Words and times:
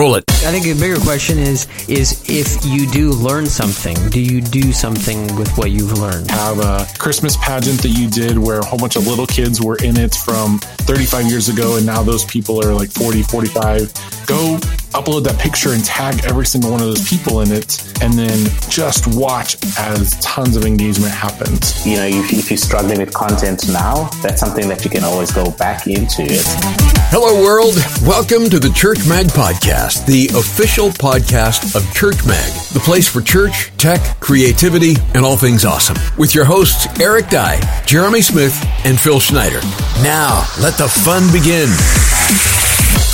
Roll 0.00 0.14
it. 0.14 0.24
I 0.30 0.50
think 0.50 0.64
a 0.64 0.72
bigger 0.80 0.98
question 0.98 1.38
is 1.38 1.68
is 1.86 2.24
if 2.26 2.64
you 2.64 2.90
do 2.90 3.10
learn 3.10 3.44
something, 3.44 3.94
do 4.08 4.18
you 4.18 4.40
do 4.40 4.72
something 4.72 5.36
with 5.36 5.54
what 5.58 5.72
you've 5.72 5.92
learned? 5.98 6.30
Have 6.30 6.58
a 6.58 6.86
Christmas 6.98 7.36
pageant 7.36 7.82
that 7.82 7.90
you 7.90 8.08
did 8.08 8.38
where 8.38 8.60
a 8.60 8.64
whole 8.64 8.78
bunch 8.78 8.96
of 8.96 9.06
little 9.06 9.26
kids 9.26 9.60
were 9.60 9.76
in 9.84 9.98
it 9.98 10.14
from 10.14 10.58
35 10.88 11.26
years 11.26 11.50
ago, 11.50 11.76
and 11.76 11.84
now 11.84 12.02
those 12.02 12.24
people 12.24 12.64
are 12.64 12.72
like 12.72 12.90
40, 12.90 13.24
45. 13.24 13.92
Go 14.26 14.56
upload 14.92 15.24
that 15.24 15.38
picture 15.38 15.74
and 15.74 15.84
tag 15.84 16.24
every 16.24 16.46
single 16.46 16.70
one 16.70 16.80
of 16.80 16.86
those 16.86 17.06
people 17.06 17.42
in 17.42 17.52
it, 17.52 17.82
and 18.00 18.14
then 18.14 18.48
just 18.70 19.06
watch 19.14 19.56
as 19.78 20.18
tons 20.20 20.56
of 20.56 20.64
engagement 20.64 21.12
happens. 21.12 21.84
You 21.84 21.96
know, 21.96 22.06
if, 22.06 22.32
if 22.32 22.50
you're 22.50 22.56
struggling 22.56 23.00
with 23.00 23.12
content 23.12 23.68
now, 23.68 24.08
that's 24.22 24.40
something 24.40 24.66
that 24.70 24.82
you 24.82 24.90
can 24.90 25.04
always 25.04 25.30
go 25.30 25.50
back 25.50 25.86
into 25.86 26.22
it. 26.22 26.90
Hello, 27.12 27.42
world. 27.42 27.74
Welcome 28.06 28.48
to 28.50 28.60
the 28.60 28.70
Church 28.70 29.04
Mag 29.08 29.26
Podcast, 29.34 29.89
the 29.98 30.30
official 30.36 30.90
podcast 30.90 31.74
of 31.74 31.94
Church 31.94 32.24
Mag, 32.24 32.52
the 32.72 32.80
place 32.80 33.08
for 33.08 33.20
church, 33.20 33.72
tech, 33.76 34.00
creativity, 34.20 34.94
and 35.14 35.24
all 35.24 35.36
things 35.36 35.64
awesome. 35.64 35.96
With 36.16 36.32
your 36.34 36.44
hosts, 36.44 36.86
Eric 37.00 37.28
Dye, 37.28 37.60
Jeremy 37.86 38.20
Smith, 38.20 38.56
and 38.84 38.98
Phil 38.98 39.18
Schneider. 39.18 39.60
Now, 40.02 40.46
let 40.60 40.78
the 40.78 40.88
fun 40.88 41.30
begin. 41.32 41.68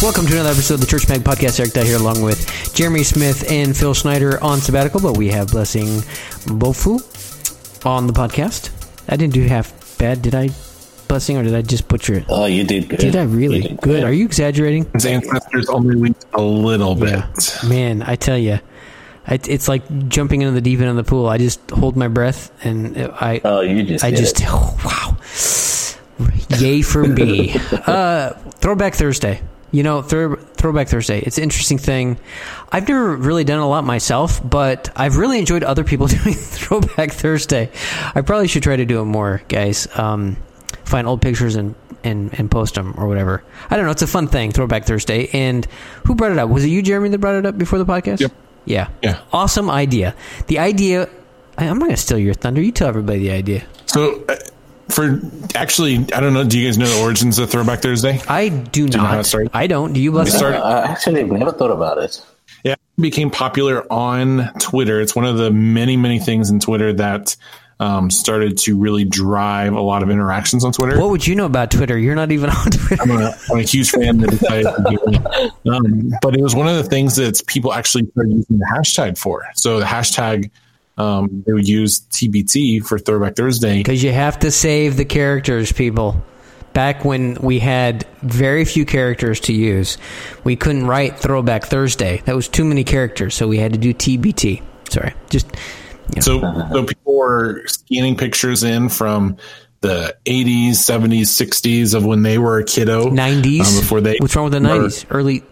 Welcome 0.03 0.27
to 0.27 0.35
another 0.35 0.51
episode 0.51 0.75
of 0.75 0.81
the 0.81 0.87
Church 0.87 1.09
Mag 1.09 1.23
Podcast. 1.23 1.59
Eric 1.59 1.73
Dye 1.73 1.85
here, 1.85 1.97
along 1.97 2.21
with 2.21 2.71
Jeremy 2.75 3.03
Smith 3.03 3.51
and 3.51 3.75
Phil 3.75 3.95
Schneider 3.95 4.43
on 4.45 4.61
sabbatical, 4.61 5.01
but 5.01 5.17
we 5.17 5.29
have 5.29 5.49
Blessing 5.49 5.87
Bofu 6.45 7.01
on 7.87 8.07
the 8.07 8.13
podcast. 8.13 8.71
I 9.09 9.17
didn't 9.17 9.33
do 9.33 9.43
half 9.45 9.97
bad, 9.99 10.21
did 10.21 10.35
I? 10.35 10.51
Blessing, 11.09 11.37
or 11.37 11.43
did 11.43 11.55
I 11.55 11.63
just 11.63 11.89
butcher 11.89 12.15
it? 12.15 12.25
Oh, 12.29 12.47
you 12.47 12.65
did 12.65 12.89
good. 12.89 12.99
Did 12.99 13.17
I 13.17 13.23
really? 13.25 13.61
Did 13.61 13.81
Good. 13.81 14.03
Are 14.05 14.13
you 14.13 14.25
exaggerating? 14.25 14.91
His 14.93 15.07
ancestors 15.07 15.69
only 15.69 15.95
leaked 15.95 16.27
a 16.35 16.43
little 16.43 16.95
bit. 16.95 17.23
Man, 17.67 18.03
I 18.03 18.17
tell 18.17 18.39
you, 18.39 18.59
it's 19.29 19.69
like 19.69 20.09
jumping 20.09 20.43
into 20.43 20.53
the 20.53 20.61
deep 20.61 20.81
end 20.81 20.91
of 20.91 20.97
the 20.97 21.05
pool. 21.05 21.29
I 21.29 21.39
just 21.39 21.71
hold 21.71 21.97
my 21.97 22.09
breath 22.09 22.51
and 22.65 22.97
I. 22.99 23.41
Oh, 23.45 23.61
you 23.61 23.83
just 23.83 24.05
I 24.05 24.11
did 24.11 24.19
just. 24.19 24.41
it. 24.41 24.47
wow. 24.85 25.17
Yay 26.59 26.83
for 26.83 27.05
me. 27.05 27.55
uh, 27.87 28.31
Throwback 28.31 28.95
Thursday. 28.95 29.43
You 29.73 29.83
know, 29.83 30.01
throw, 30.01 30.37
Throwback 30.37 30.89
Thursday. 30.89 31.21
It's 31.21 31.39
an 31.39 31.45
interesting 31.45 31.77
thing. 31.77 32.19
I've 32.71 32.89
never 32.89 33.17
really 33.17 33.45
done 33.45 33.59
a 33.59 33.69
lot 33.69 33.85
myself, 33.85 34.41
but 34.49 34.91
I've 34.97 35.17
really 35.17 35.39
enjoyed 35.39 35.65
other 35.65 35.85
people 35.85 36.07
doing 36.07 36.35
Throwback 36.35 37.13
Thursday. 37.13 37.71
I 38.15 38.23
probably 38.23 38.49
should 38.49 38.63
try 38.63 38.77
to 38.77 38.85
do 38.85 39.01
it 39.01 39.05
more, 39.05 39.43
guys. 39.49 39.89
Um, 39.99 40.37
find 40.87 41.07
old 41.07 41.21
pictures 41.21 41.55
and, 41.57 41.75
and, 42.05 42.33
and 42.39 42.51
post 42.51 42.75
them 42.77 42.95
or 42.97 43.07
whatever. 43.07 43.45
I 43.69 43.77
don't 43.77 43.85
know. 43.85 43.91
It's 43.91 44.03
a 44.03 44.07
fun 44.07 44.29
thing, 44.29 44.53
Throwback 44.53 44.85
Thursday. 44.85 45.29
And 45.33 45.67
who 46.07 46.15
brought 46.15 46.33
it 46.33 46.39
up? 46.39 46.49
Was 46.49 46.65
it 46.65 46.69
you, 46.69 46.81
Jeremy, 46.83 47.11
that 47.11 47.19
brought 47.19 47.35
it 47.35 47.45
up 47.47 47.59
before 47.59 47.79
the 47.79 47.85
podcast? 47.87 48.21
Yep. 48.21 48.33
Yeah. 48.65 48.89
Yeah. 49.03 49.21
Awesome 49.33 49.69
idea. 49.71 50.15
The 50.47 50.59
idea. 50.59 51.09
I, 51.59 51.67
I'm 51.69 51.79
not 51.79 51.87
going 51.87 51.97
to 51.97 52.01
steal 52.01 52.19
your 52.19 52.35
thunder. 52.35 52.61
You 52.63 52.73
tell 52.73 52.89
everybody 52.89 53.19
the 53.21 53.31
idea. 53.33 53.65
So, 53.87 54.25
uh, 54.29 54.37
for 54.89 55.21
actually, 55.55 55.97
I 56.15 56.21
don't 56.21 56.33
know. 56.33 56.45
Do 56.45 56.59
you 56.59 56.69
guys 56.69 56.79
know 56.79 56.87
the 56.87 57.01
origins 57.03 57.39
of 57.39 57.51
Throwback 57.51 57.81
Thursday? 57.81 58.21
I 58.29 58.49
do 58.49 58.83
you 58.83 58.89
know 58.89 59.01
how 59.01 59.17
not. 59.17 59.27
started? 59.27 59.51
I 59.53 59.67
don't. 59.67 59.93
Do 59.93 60.01
you, 60.01 60.13
Bless? 60.13 60.29
It 60.29 60.37
started- 60.39 60.65
Uh, 60.65 60.85
actually, 60.89 61.25
never 61.25 61.53
thought 61.53 61.71
about 61.73 61.99
it. 61.99 62.25
Yeah, 62.63 62.73
it 62.75 63.01
became 63.01 63.31
popular 63.31 63.91
on 63.93 64.53
Twitter. 64.61 65.01
It's 65.01 65.15
one 65.17 65.25
of 65.25 65.39
the 65.39 65.51
many, 65.51 65.97
many 65.97 66.19
things 66.21 66.51
in 66.51 66.61
Twitter 66.61 66.93
that 66.95 67.37
um, 67.79 68.11
started 68.11 68.57
to 68.59 68.79
really 68.79 69.05
drive 69.05 69.75
a 69.75 69.81
lot 69.81 70.03
of 70.03 70.11
interactions 70.11 70.65
on 70.65 70.73
Twitter. 70.73 70.99
What 70.99 71.11
would 71.11 71.27
you 71.27 71.35
know 71.35 71.45
about 71.45 71.71
Twitter? 71.71 71.99
You're 71.99 72.15
not 72.15 72.33
even 72.33 72.51
on 72.51 72.71
Twitter. 72.71 73.03
I'm 73.03 73.11
a, 73.11 73.35
I'm 73.51 73.59
a 73.59 73.63
huge 73.63 73.91
fan 73.91 74.19
that 74.19 74.31
decided 74.31 74.65
to 74.65 74.85
do 74.91 74.99
it. 75.07 75.53
Um, 75.71 76.13
but 76.23 76.37
it 76.37 76.43
was 76.43 76.55
one 76.55 76.69
of 76.69 76.77
the 76.77 76.85
things 76.85 77.17
that 77.17 77.43
people 77.47 77.73
actually 77.73 78.07
started 78.11 78.33
using 78.33 78.59
the 78.59 78.67
hashtag 78.75 79.19
for. 79.19 79.47
So 79.55 79.79
the 79.79 79.85
hashtag, 79.85 80.51
um, 80.97 81.45
they 81.47 81.53
would 81.53 81.69
use 81.69 82.01
TBT 82.01 82.85
for 82.85 82.99
Throwback 82.99 83.37
Thursday. 83.37 83.79
Because 83.79 84.03
you 84.03 84.13
have 84.13 84.39
to 84.41 84.51
save 84.51 84.97
the 84.97 85.05
characters, 85.05 85.73
people. 85.73 86.23
Back 86.73 87.07
when 87.07 87.35
we 87.41 87.59
had 87.59 88.07
very 88.23 88.67
few 88.67 88.85
characters 88.85 89.41
to 89.41 89.53
use, 89.55 89.97
we 90.45 90.57
couldn't 90.57 90.87
write 90.87 91.19
Throwback 91.19 91.65
Thursday. 91.65 92.23
That 92.27 92.37
was 92.37 92.49
too 92.49 92.67
many 92.67 92.85
characters, 92.85 93.35
so 93.35 93.49
we 93.49 93.57
had 93.57 93.73
to 93.73 93.79
do 93.79 93.95
TBT. 93.95 94.63
Sorry, 94.91 95.15
just 95.31 95.47
So, 96.21 96.41
so 96.73 96.85
people 96.85 97.17
were 97.17 97.67
scanning 97.67 98.17
pictures 98.17 98.65
in 98.65 98.89
from 98.89 99.37
the 99.81 100.17
80s, 100.25 100.71
70s, 100.71 101.23
60s 101.23 101.95
of 101.95 102.05
when 102.05 102.23
they 102.23 102.39
were 102.39 102.59
a 102.59 102.65
kiddo. 102.65 103.11
90s. 103.11 103.61
um, 103.61 103.81
before 103.81 104.01
they. 104.01 104.17
What's 104.19 104.35
wrong 104.35 104.51
with 104.51 104.55
the 104.55 104.61
were- 104.61 104.87
90s? 104.87 105.07
Early 105.11 105.43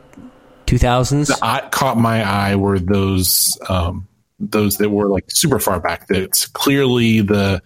2000s? 0.66 1.30
I 1.42 1.68
caught 1.68 1.96
my 1.96 2.22
eye 2.24 2.56
were 2.56 2.78
those 2.78 3.58
um, 3.68 4.08
those 4.40 4.78
that 4.78 4.90
were 4.90 5.08
like 5.08 5.24
super 5.28 5.58
far 5.58 5.80
back. 5.80 6.08
That's 6.08 6.46
clearly 6.46 7.20
the 7.20 7.62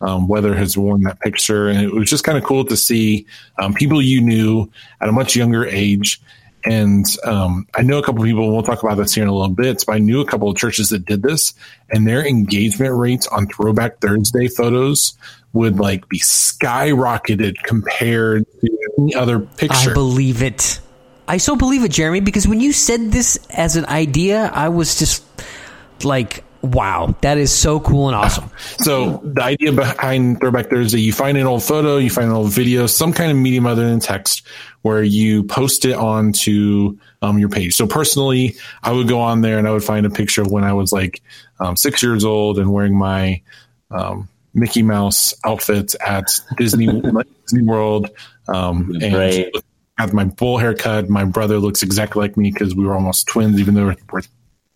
um, 0.00 0.28
weather 0.28 0.54
has 0.54 0.76
worn 0.76 1.02
that 1.02 1.20
picture, 1.20 1.68
and 1.68 1.80
it 1.80 1.92
was 1.92 2.08
just 2.08 2.24
kind 2.24 2.38
of 2.38 2.44
cool 2.44 2.64
to 2.64 2.76
see 2.76 3.26
um, 3.58 3.74
people 3.74 4.00
you 4.00 4.20
knew 4.20 4.70
at 5.00 5.08
a 5.08 5.12
much 5.12 5.36
younger 5.36 5.66
age. 5.66 6.20
And 6.64 7.06
um, 7.24 7.66
I 7.74 7.82
know 7.82 7.98
a 7.98 8.02
couple 8.02 8.22
of 8.22 8.26
people. 8.26 8.52
We'll 8.52 8.62
talk 8.62 8.82
about 8.82 8.96
this 8.96 9.14
here 9.14 9.24
in 9.24 9.28
a 9.28 9.34
little 9.34 9.54
bit. 9.54 9.84
But 9.86 9.94
I 9.94 9.98
knew 9.98 10.20
a 10.20 10.26
couple 10.26 10.50
of 10.50 10.56
churches 10.56 10.90
that 10.90 11.04
did 11.04 11.22
this, 11.22 11.54
and 11.90 12.06
their 12.06 12.26
engagement 12.26 12.94
rates 12.94 13.26
on 13.26 13.46
Throwback 13.46 14.00
Thursday 14.00 14.48
photos 14.48 15.14
would 15.52 15.78
like 15.78 16.08
be 16.08 16.18
skyrocketed 16.20 17.56
compared 17.64 18.46
to 18.60 18.78
any 18.98 19.14
other 19.14 19.40
picture. 19.40 19.90
I 19.90 19.94
believe 19.94 20.42
it. 20.42 20.80
I 21.26 21.36
so 21.36 21.56
believe 21.56 21.84
it, 21.84 21.92
Jeremy, 21.92 22.20
because 22.20 22.46
when 22.48 22.60
you 22.60 22.72
said 22.72 23.12
this 23.12 23.38
as 23.50 23.76
an 23.76 23.86
idea, 23.86 24.50
I 24.52 24.68
was 24.68 24.98
just 24.98 25.24
like, 26.02 26.44
wow, 26.62 27.14
that 27.20 27.38
is 27.38 27.52
so 27.52 27.80
cool 27.80 28.08
and 28.08 28.16
awesome. 28.16 28.50
So 28.80 29.20
the 29.22 29.42
idea 29.42 29.72
behind 29.72 30.40
Throwback 30.40 30.70
Thursday, 30.70 31.00
you 31.00 31.12
find 31.12 31.36
an 31.36 31.46
old 31.46 31.62
photo, 31.62 31.98
you 31.98 32.08
find 32.10 32.28
an 32.28 32.34
old 32.34 32.50
video, 32.50 32.86
some 32.86 33.12
kind 33.12 33.30
of 33.30 33.36
medium 33.36 33.66
other 33.66 33.86
than 33.86 34.00
text, 34.00 34.46
where 34.82 35.02
you 35.02 35.42
post 35.44 35.84
it 35.84 35.92
onto 35.94 36.96
um, 37.22 37.38
your 37.38 37.50
page. 37.50 37.74
So 37.74 37.86
personally, 37.86 38.56
I 38.82 38.92
would 38.92 39.06
go 39.06 39.20
on 39.20 39.42
there 39.42 39.58
and 39.58 39.68
I 39.68 39.70
would 39.72 39.84
find 39.84 40.06
a 40.06 40.10
picture 40.10 40.40
of 40.42 40.50
when 40.50 40.64
I 40.64 40.72
was 40.72 40.92
like 40.92 41.22
um, 41.60 41.76
six 41.76 42.02
years 42.02 42.24
old 42.24 42.58
and 42.58 42.72
wearing 42.72 42.96
my 42.96 43.42
um, 43.90 44.28
Mickey 44.54 44.82
Mouse 44.82 45.34
outfit 45.44 45.94
at 46.04 46.24
Disney 46.56 46.86
Disney 47.42 47.62
World, 47.62 48.08
um, 48.48 48.96
and 49.02 49.14
Right. 49.14 49.54
have 49.98 50.12
my 50.14 50.24
bowl 50.24 50.56
haircut. 50.58 51.08
My 51.10 51.24
brother 51.24 51.58
looks 51.58 51.82
exactly 51.82 52.20
like 52.20 52.36
me 52.36 52.50
because 52.50 52.74
we 52.74 52.86
were 52.86 52.94
almost 52.94 53.26
twins, 53.28 53.60
even 53.60 53.74
though 53.74 53.86
we're, 53.86 53.96
we're 54.10 54.22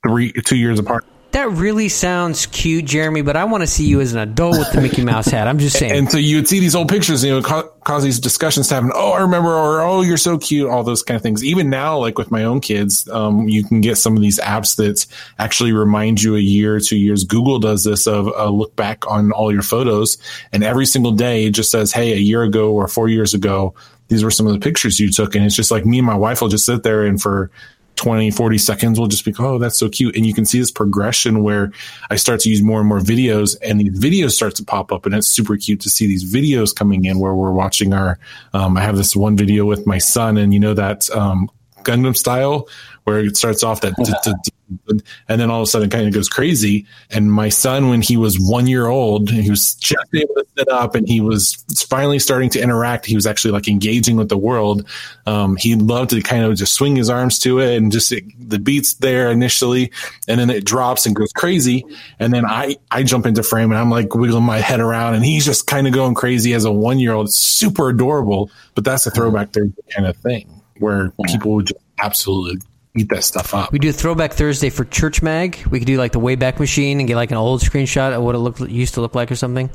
three 0.07 0.33
two 0.33 0.57
years 0.57 0.79
apart. 0.79 1.07
That 1.35 1.51
really 1.51 1.89
sounds 1.89 2.47
cute, 2.47 2.85
Jeremy, 2.85 3.23
but 3.23 3.35
I 3.35 3.43
want 3.43 3.63
to 3.63 3.67
see 3.67 3.89
you 3.89 4.01
as 4.01 4.13
an 4.13 4.21
adult 4.21 4.57
with 4.57 4.71
the 4.71 4.81
Mickey 4.81 5.03
Mouse 5.03 5.27
hat. 5.27 5.49
I'm 5.49 5.59
just 5.59 5.77
saying. 5.81 5.91
And 5.91 6.09
so 6.09 6.17
you 6.17 6.37
would 6.37 6.47
see 6.47 6.61
these 6.61 6.77
old 6.77 6.89
pictures 6.89 7.25
and 7.25 7.33
it 7.33 7.35
would 7.35 7.45
ca- 7.45 7.69
cause 7.83 8.05
these 8.05 8.21
discussions 8.21 8.69
to 8.69 8.75
happen. 8.75 8.93
Oh, 8.95 9.11
I 9.11 9.23
remember, 9.23 9.49
or 9.49 9.81
oh, 9.81 10.03
you're 10.03 10.17
so 10.17 10.39
cute, 10.39 10.71
all 10.71 10.85
those 10.85 11.03
kind 11.03 11.17
of 11.17 11.25
things. 11.25 11.43
Even 11.43 11.71
now, 11.71 11.99
like 11.99 12.19
with 12.19 12.31
my 12.31 12.45
own 12.45 12.61
kids, 12.61 13.09
um, 13.09 13.49
you 13.49 13.65
can 13.65 13.81
get 13.81 13.99
some 13.99 14.15
of 14.15 14.23
these 14.23 14.39
apps 14.39 14.77
that 14.77 15.05
actually 15.37 15.73
remind 15.73 16.23
you 16.23 16.37
a 16.37 16.39
year 16.39 16.77
or 16.77 16.81
two 16.81 16.97
years. 16.97 17.25
Google 17.25 17.59
does 17.59 17.83
this 17.83 18.07
of 18.07 18.29
a 18.37 18.49
look 18.49 18.77
back 18.77 19.05
on 19.11 19.33
all 19.33 19.53
your 19.53 19.63
photos, 19.63 20.19
and 20.53 20.63
every 20.63 20.87
single 20.87 21.11
day 21.11 21.47
it 21.47 21.51
just 21.51 21.73
says, 21.73 21.91
hey, 21.91 22.13
a 22.13 22.17
year 22.17 22.45
ago 22.45 22.71
or 22.71 22.87
four 22.87 23.09
years 23.09 23.35
ago, 23.35 23.75
these 24.07 24.23
were 24.23 24.31
some 24.31 24.47
of 24.47 24.53
the 24.53 24.61
pictures 24.61 25.01
you 25.01 25.11
took. 25.11 25.35
And 25.35 25.45
it's 25.45 25.57
just 25.57 25.73
like 25.73 25.85
me 25.85 25.99
and 25.99 26.07
my 26.07 26.17
wife 26.17 26.41
will 26.41 26.49
just 26.49 26.67
sit 26.67 26.85
there 26.85 27.05
and 27.05 27.21
for 27.21 27.51
20, 27.97 28.31
40 28.31 28.59
seconds, 28.59 28.99
we'll 28.99 29.09
just 29.09 29.25
be, 29.25 29.35
oh, 29.39 29.59
that's 29.59 29.79
so 29.79 29.89
cute. 29.89 30.17
And 30.17 30.27
you 30.27 30.35
can 30.35 30.45
see 30.45 30.59
this 30.59 30.71
progression 30.71 31.43
where 31.43 31.73
I 32.11 32.17
start 32.17 32.41
to 32.41 32.51
use 32.51 32.63
more 32.63 32.81
and 32.81 32.89
more 32.89 33.01
videos 33.01 33.57
and 33.63 33.81
these 33.81 33.99
videos 33.99 34.33
start 34.33 34.55
to 34.57 34.65
pop 34.65 34.93
up. 34.93 35.07
And 35.07 35.15
it's 35.15 35.29
super 35.29 35.57
cute 35.57 35.81
to 35.83 35.91
see 35.91 36.07
these 36.07 36.25
videos 36.31 36.75
coming 36.75 37.05
in 37.05 37.19
where 37.19 37.35
we're 37.35 37.53
watching 37.53 37.93
our, 37.93 38.19
um, 38.53 38.77
I 38.77 38.83
have 38.83 38.97
this 38.97 39.15
one 39.15 39.37
video 39.37 39.65
with 39.65 39.87
my 39.87 39.99
son 39.99 40.37
and 40.37 40.53
you 40.53 40.61
know 40.61 40.75
that, 40.75 41.09
um, 41.11 41.51
Gangnam 41.85 42.17
style 42.17 42.67
where 43.05 43.21
it 43.21 43.37
starts 43.37 43.63
off 43.63 43.83
that, 43.83 43.95
and 45.29 45.41
then 45.41 45.51
all 45.51 45.61
of 45.61 45.65
a 45.65 45.67
sudden 45.67 45.89
it 45.89 45.93
kind 45.93 46.07
of 46.07 46.15
goes 46.15 46.29
crazy. 46.29 46.87
And 47.11 47.31
my 47.31 47.49
son, 47.49 47.89
when 47.89 48.03
he 48.03 48.17
was 48.17 48.39
one 48.39 48.67
year 48.67 48.87
old, 48.87 49.31
he 49.31 49.51
was 49.51 49.75
just 49.75 50.07
able 50.15 50.35
to 50.35 50.47
sit 50.57 50.69
up 50.69 50.95
and 50.95 51.07
he 51.07 51.21
was 51.21 51.65
finally 51.89 52.19
starting 52.19 52.51
to 52.51 52.61
interact. 52.61 53.07
He 53.07 53.15
was 53.15 53.27
actually 53.27 53.53
like 53.53 53.69
engaging 53.69 54.17
with 54.17 54.29
the 54.29 54.39
world. 54.39 54.87
Um, 55.27 55.57
he 55.57 55.75
loved 55.75 56.11
to 56.11 56.23
kind 56.23 56.45
of 56.45 56.57
just 56.57 56.75
swing 56.75 56.97
his 56.97 57.11
arms 57.11 57.39
to 57.41 57.61
it 57.61 57.77
and 57.77 57.93
just 57.93 58.11
it, 58.11 58.25
the 58.39 58.59
beats 58.59 58.95
there 58.95 59.31
initially, 59.31 59.93
and 60.27 60.41
then 60.41 60.51
it 60.51 60.65
drops 60.65 61.07
and 61.07 61.15
goes 61.15 61.33
crazy. 61.33 61.85
And 62.19 62.33
then 62.33 62.47
I, 62.47 62.77
I 62.91 63.03
jump 63.03 63.27
into 63.27 63.43
frame 63.43 63.71
and 63.71 63.79
I'm 63.79 63.91
like 63.91 64.15
wiggling 64.15 64.45
my 64.45 64.59
head 64.59 64.81
around 64.81 65.15
and 65.15 65.25
he's 65.25 65.45
just 65.45 65.67
kind 65.67 65.87
of 65.87 65.93
going 65.93 66.15
crazy 66.15 66.55
as 66.55 66.65
a 66.65 66.73
one 66.73 66.99
year 66.99 67.13
old. 67.13 67.33
Super 67.33 67.91
adorable, 67.91 68.51
but 68.75 68.85
that's 68.85 69.07
a 69.07 69.11
throwback 69.11 69.53
Thursday 69.53 69.83
kind 69.95 70.07
of 70.07 70.17
thing 70.17 70.63
where 70.79 71.13
people 71.27 71.53
would 71.53 71.67
just 71.67 71.81
absolutely 71.99 72.61
eat 72.97 73.09
that 73.09 73.25
stuff 73.25 73.55
up. 73.55 73.73
we 73.73 73.79
do 73.79 73.93
throwback 73.93 74.33
Thursday 74.33 74.71
for 74.71 74.85
Church 74.85 75.23
Mag. 75.23 75.59
We 75.71 75.79
could 75.79 75.87
do 75.87 75.99
like 75.99 76.13
the 76.13 76.21
Wayback 76.21 76.59
Machine 76.61 77.01
and 77.01 77.09
get 77.09 77.17
like 77.17 77.31
an 77.31 77.37
old 77.37 77.61
screenshot 77.61 78.13
of 78.13 78.23
what 78.23 78.35
it 78.35 78.39
looked 78.39 78.61
used 78.61 78.95
to 78.95 79.01
look 79.01 79.15
like 79.15 79.31
or 79.31 79.37
something. 79.37 79.71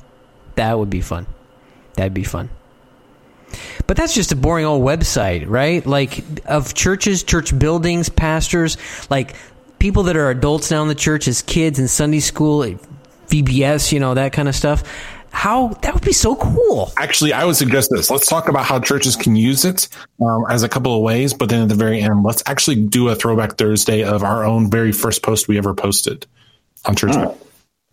That 0.55 0.77
would 0.77 0.89
be 0.89 1.01
fun. 1.01 1.27
That'd 1.95 2.13
be 2.13 2.23
fun. 2.23 2.49
But 3.87 3.97
that's 3.97 4.13
just 4.13 4.31
a 4.31 4.35
boring 4.35 4.65
old 4.65 4.83
website, 4.83 5.45
right? 5.47 5.85
Like 5.85 6.23
of 6.45 6.73
churches, 6.73 7.23
church 7.23 7.57
buildings, 7.57 8.07
pastors, 8.07 8.77
like 9.09 9.35
people 9.79 10.03
that 10.03 10.15
are 10.15 10.29
adults 10.29 10.71
now 10.71 10.81
in 10.81 10.87
the 10.87 10.95
church 10.95 11.27
as 11.27 11.41
kids 11.41 11.79
in 11.79 11.87
Sunday 11.87 12.19
school, 12.19 12.61
VBS, 13.27 13.91
you 13.91 13.99
know, 13.99 14.13
that 14.13 14.33
kind 14.33 14.47
of 14.47 14.55
stuff. 14.55 14.83
How 15.31 15.69
that 15.81 15.93
would 15.93 16.03
be 16.03 16.13
so 16.13 16.35
cool. 16.35 16.91
Actually, 16.97 17.33
I 17.33 17.45
would 17.45 17.55
suggest 17.55 17.89
this. 17.91 18.09
Let's 18.09 18.27
talk 18.27 18.49
about 18.49 18.65
how 18.65 18.79
churches 18.79 19.15
can 19.15 19.35
use 19.35 19.63
it 19.65 19.87
um, 20.21 20.45
as 20.49 20.63
a 20.63 20.69
couple 20.69 20.95
of 20.95 21.01
ways, 21.01 21.33
but 21.33 21.49
then 21.49 21.63
at 21.63 21.69
the 21.69 21.75
very 21.75 22.01
end, 22.01 22.23
let's 22.23 22.43
actually 22.45 22.83
do 22.83 23.09
a 23.09 23.15
throwback 23.15 23.57
Thursday 23.57 24.03
of 24.03 24.23
our 24.23 24.43
own 24.43 24.69
very 24.69 24.91
first 24.91 25.23
post 25.23 25.47
we 25.47 25.57
ever 25.57 25.73
posted 25.73 26.25
on 26.85 26.95
church. 26.95 27.13
Oh. 27.15 27.37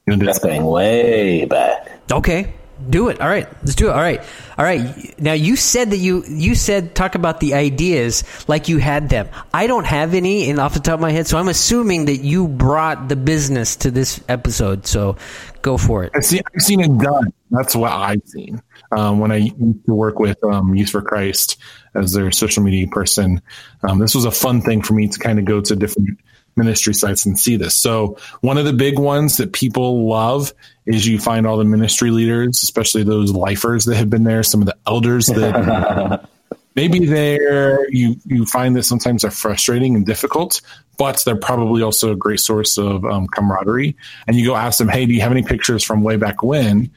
That's 0.07 0.39
going 0.39 0.65
way 0.65 1.45
back. 1.47 1.91
Okay. 2.13 2.55
Do 2.89 3.09
it. 3.09 3.21
All 3.21 3.29
right. 3.29 3.49
Let's 3.63 3.75
do 3.75 3.89
it. 3.89 3.93
All 3.93 4.01
right. 4.01 4.21
All 4.59 4.65
right. 4.65 5.19
Now 5.21 5.33
you 5.33 5.57
said 5.57 5.91
that 5.91 5.97
you 5.97 6.25
you 6.27 6.55
said 6.55 6.95
talk 6.95 7.15
about 7.15 7.41
the 7.41 7.55
ideas 7.55 8.25
like 8.49 8.69
you 8.69 8.79
had 8.79 9.09
them. 9.09 9.29
I 9.53 9.67
don't 9.67 9.87
have 9.87 10.15
any 10.15 10.49
in 10.49 10.59
off 10.59 10.75
the 10.75 10.81
top 10.81 10.95
of 10.95 11.01
my 11.01 11.11
head, 11.11 11.27
so 11.27 11.39
I'm 11.39 11.49
assuming 11.49 12.07
that 12.07 12.19
you 12.19 12.49
brought 12.49 13.09
the 13.09 13.17
business 13.17 13.77
to 13.77 13.91
this 13.91 14.21
episode. 14.29 14.87
So 14.87 15.17
go 15.63 15.79
for 15.79 16.05
it. 16.05 16.13
I've 16.15 16.25
seen, 16.25 16.43
I've 16.55 16.63
seen 16.63 16.81
it 16.81 16.99
done. 16.99 17.33
That's 17.51 17.75
what 17.75 17.93
I've 17.93 18.23
seen 18.27 18.63
um, 18.93 19.19
when 19.21 19.33
I 19.33 19.37
used 19.37 19.87
to 19.87 19.95
work 19.95 20.19
with 20.19 20.43
um, 20.45 20.75
Youth 20.75 20.91
for 20.91 21.03
Christ 21.03 21.57
as 21.95 22.13
their 22.13 22.31
social 22.31 22.63
media 22.63 22.87
person. 22.89 23.41
Um, 23.83 23.99
this 23.99 24.15
was 24.15 24.25
a 24.25 24.31
fun 24.31 24.63
thing 24.63 24.83
for 24.83 24.95
me 24.95 25.09
to 25.09 25.19
kind 25.19 25.39
of 25.39 25.45
go 25.45 25.61
to 25.61 25.77
different 25.77 26.19
ministry 26.57 26.95
sites 26.95 27.27
and 27.27 27.39
see 27.39 27.57
this. 27.57 27.75
So 27.75 28.17
one 28.41 28.59
of 28.59 28.65
the 28.65 28.73
big 28.73 28.99
ones 28.99 29.37
that 29.37 29.53
people 29.53 30.09
love 30.09 30.53
is 30.87 31.07
you 31.07 31.19
find 31.19 31.47
all 31.47 31.57
the 31.59 31.65
ministry 31.65 32.11
leaders, 32.11 32.63
especially 32.63 33.03
those 33.03 33.33
lifers 33.33 33.85
that 33.85 33.97
have 33.97 34.09
been 34.09 34.25
there, 34.25 34.43
some 34.43 34.63
of 34.63 34.67
the 34.67 34.77
elders 34.87 35.27
that 35.27 36.27
maybe 36.75 37.07
they're 37.07 37.89
you 37.91 38.17
you 38.25 38.47
find 38.47 38.77
that 38.77 38.85
sometimes 38.85 39.23
they're 39.23 39.31
frustrating 39.31 39.97
and 39.97 40.07
difficult, 40.07 40.61
but 40.97 41.23
they're 41.25 41.37
probably 41.37 41.83
also 41.83 42.13
a 42.13 42.17
great 42.17 42.41
source 42.41 42.79
of 42.79 43.05
um, 43.05 43.27
camaraderie. 43.27 43.97
And 44.27 44.37
you 44.37 44.47
go 44.47 44.57
ask 44.57 44.79
them, 44.79 44.89
hey, 44.89 45.07
do 45.07 45.13
you 45.13 45.21
have 45.21 45.33
any 45.33 45.43
pictures 45.43 45.85
from 45.85 46.03
way 46.03 46.17
back 46.17 46.43
when? 46.43 46.91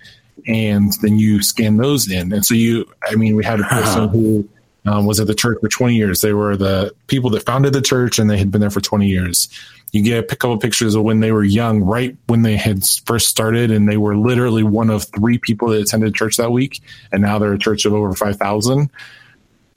And 0.47 0.94
then 1.01 1.17
you 1.17 1.44
scan 1.44 1.77
those 1.77 2.09
in. 2.09 2.31
And 2.31 2.45
so 2.45 2.53
you, 2.53 2.85
I 3.03 3.15
mean, 3.15 3.35
we 3.35 3.44
had 3.44 3.59
a 3.59 3.63
person 3.63 4.07
who 4.09 4.47
um, 4.89 5.06
was 5.06 5.19
at 5.19 5.27
the 5.27 5.36
church 5.36 5.59
for 5.62 5.69
20 5.69 5.95
years. 5.95 6.21
They 6.21 6.33
were 6.33 6.57
the 6.57 6.95
people 7.06 7.30
that 7.31 7.45
founded 7.45 7.74
the 7.74 7.81
church 7.81 8.18
and 8.18 8.27
they 8.30 8.38
had 8.38 8.50
been 8.50 8.59
there 8.59 8.71
for 8.71 8.81
20 8.81 9.07
years. 9.07 9.47
You 9.91 10.03
get 10.03 10.31
a 10.31 10.36
couple 10.36 10.53
of 10.53 10.62
pictures 10.62 10.95
of 10.95 11.03
when 11.03 11.19
they 11.19 11.31
were 11.31 11.44
young, 11.44 11.83
right 11.83 12.18
when 12.25 12.41
they 12.41 12.56
had 12.56 12.83
first 13.06 13.27
started, 13.27 13.71
and 13.71 13.88
they 13.88 13.97
were 13.97 14.18
literally 14.18 14.63
one 14.63 14.89
of 14.89 15.03
three 15.03 15.38
people 15.38 15.69
that 15.69 15.81
attended 15.81 16.15
church 16.15 16.38
that 16.38 16.51
week. 16.51 16.81
And 17.12 17.21
now 17.21 17.38
they're 17.38 17.53
a 17.53 17.59
church 17.59 17.86
of 17.86 17.94
over 17.94 18.13
5,000. 18.13 18.89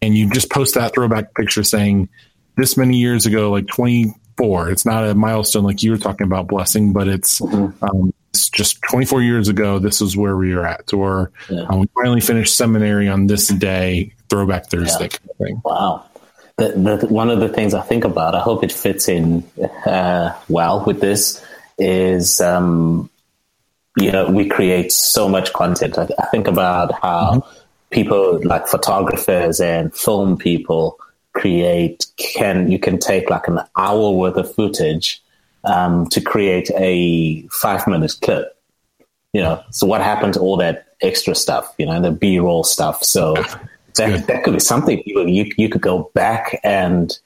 And 0.01 0.17
you 0.17 0.31
just 0.31 0.51
post 0.51 0.75
that 0.75 0.95
throwback 0.95 1.35
picture 1.35 1.63
saying, 1.63 2.09
this 2.57 2.77
many 2.77 2.99
years 2.99 3.27
ago, 3.27 3.51
like 3.51 3.67
24, 3.67 4.71
it's 4.71 4.87
not 4.87 5.07
a 5.07 5.15
milestone 5.15 5.65
like 5.65 5.83
you 5.83 5.91
were 5.91 5.99
talking 5.99 6.27
about 6.27 6.49
blessing, 6.49 6.93
but 6.93 7.09
it's, 7.09 7.41
mm-hmm. 7.41 7.85
um, 7.85 8.13
it's 8.31 8.49
just 8.49 8.81
24 8.91 9.23
years 9.23 9.49
ago, 9.49 9.79
this 9.79 10.01
is 10.01 10.17
where 10.17 10.37
we 10.37 10.53
are 10.53 10.67
at. 10.67 10.93
Or 10.93 11.33
yeah. 11.51 11.63
um, 11.69 11.81
we 11.81 11.89
finally 11.95 12.21
finished 12.21 12.57
seminary 12.57 13.09
on 13.09 13.27
this 13.27 13.49
day, 13.49 14.15
throwback 14.33 14.67
Thursday 14.71 15.05
yeah. 15.05 15.09
kind 15.09 15.31
of 15.31 15.37
thing. 15.37 15.63
Wow. 15.63 16.07
The, 16.57 16.99
the, 17.01 17.07
one 17.09 17.29
of 17.29 17.41
the 17.41 17.49
things 17.49 17.75
I 17.75 17.83
think 17.83 18.05
about, 18.05 18.35
I 18.35 18.41
hope 18.41 18.65
it 18.65 18.73
fits 18.73 19.09
in 19.09 19.45
uh, 19.85 20.35
well 20.49 20.85
with 20.85 21.01
this, 21.01 21.45
is 21.79 22.41
um, 22.41 23.11
you 23.97 24.11
know 24.11 24.31
we 24.31 24.49
create 24.49 24.91
so 24.93 25.29
much 25.29 25.53
content. 25.53 25.99
I, 25.99 26.09
I 26.19 26.27
think 26.27 26.47
about 26.47 26.93
how 26.93 27.31
mm-hmm. 27.35 27.59
people 27.91 28.41
like 28.45 28.69
photographers 28.69 29.61
and 29.61 29.95
film 29.95 30.39
people 30.39 30.99
create 31.35 32.07
can 32.19 32.71
you 32.71 32.79
can 32.79 32.99
take 32.99 33.31
like 33.31 33.49
an 33.49 33.61
hour 33.77 34.11
worth 34.13 34.37
of 34.37 34.55
footage 34.55 35.23
um, 35.65 36.07
to 36.09 36.21
create 36.21 36.71
a 36.77 37.47
five 37.49 37.87
minute 37.87 38.13
clip. 38.23 38.57
You 39.33 39.41
know, 39.41 39.63
so 39.71 39.87
what 39.87 40.03
happened 40.03 40.35
to 40.35 40.41
all 40.41 40.59
that 40.59 40.95
extra 41.01 41.35
stuff? 41.35 41.75
You 41.79 41.87
know, 41.87 42.01
the 42.01 42.11
B 42.11 42.39
roll 42.39 42.65
stuff. 42.65 43.03
So 43.03 43.35
that, 43.95 44.27
that 44.27 44.45
could 44.45 44.55
be 44.55 44.61
something. 44.61 45.03
You, 45.05 45.27
you, 45.27 45.53
you 45.57 45.69
could 45.69 45.81
go 45.81 46.11
back 46.15 46.61
and, 46.63 47.17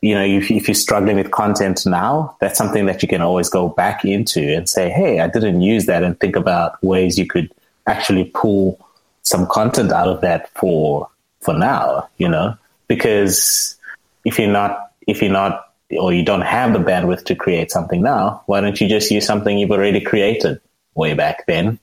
you 0.00 0.14
know, 0.14 0.24
if, 0.24 0.50
if 0.50 0.68
you're 0.68 0.74
struggling 0.74 1.16
with 1.16 1.30
content 1.30 1.84
now, 1.86 2.36
that's 2.40 2.58
something 2.58 2.86
that 2.86 3.02
you 3.02 3.08
can 3.08 3.22
always 3.22 3.48
go 3.48 3.68
back 3.68 4.04
into 4.04 4.40
and 4.40 4.68
say, 4.68 4.90
Hey, 4.90 5.20
I 5.20 5.28
didn't 5.28 5.60
use 5.60 5.86
that 5.86 6.02
and 6.02 6.18
think 6.18 6.36
about 6.36 6.82
ways 6.82 7.18
you 7.18 7.26
could 7.26 7.52
actually 7.86 8.24
pull 8.24 8.78
some 9.22 9.46
content 9.46 9.92
out 9.92 10.08
of 10.08 10.20
that 10.20 10.50
for, 10.50 11.08
for 11.40 11.54
now, 11.54 12.08
you 12.18 12.28
know, 12.28 12.56
because 12.88 13.76
if 14.24 14.38
you're 14.38 14.50
not, 14.50 14.92
if 15.06 15.22
you're 15.22 15.32
not, 15.32 15.72
or 15.98 16.12
you 16.12 16.24
don't 16.24 16.42
have 16.42 16.72
the 16.72 16.78
bandwidth 16.80 17.24
to 17.24 17.34
create 17.34 17.70
something 17.70 18.02
now, 18.02 18.42
why 18.46 18.60
don't 18.60 18.80
you 18.80 18.88
just 18.88 19.10
use 19.10 19.24
something 19.24 19.56
you've 19.56 19.70
already 19.70 20.00
created 20.00 20.60
way 20.94 21.14
back 21.14 21.46
then? 21.46 21.78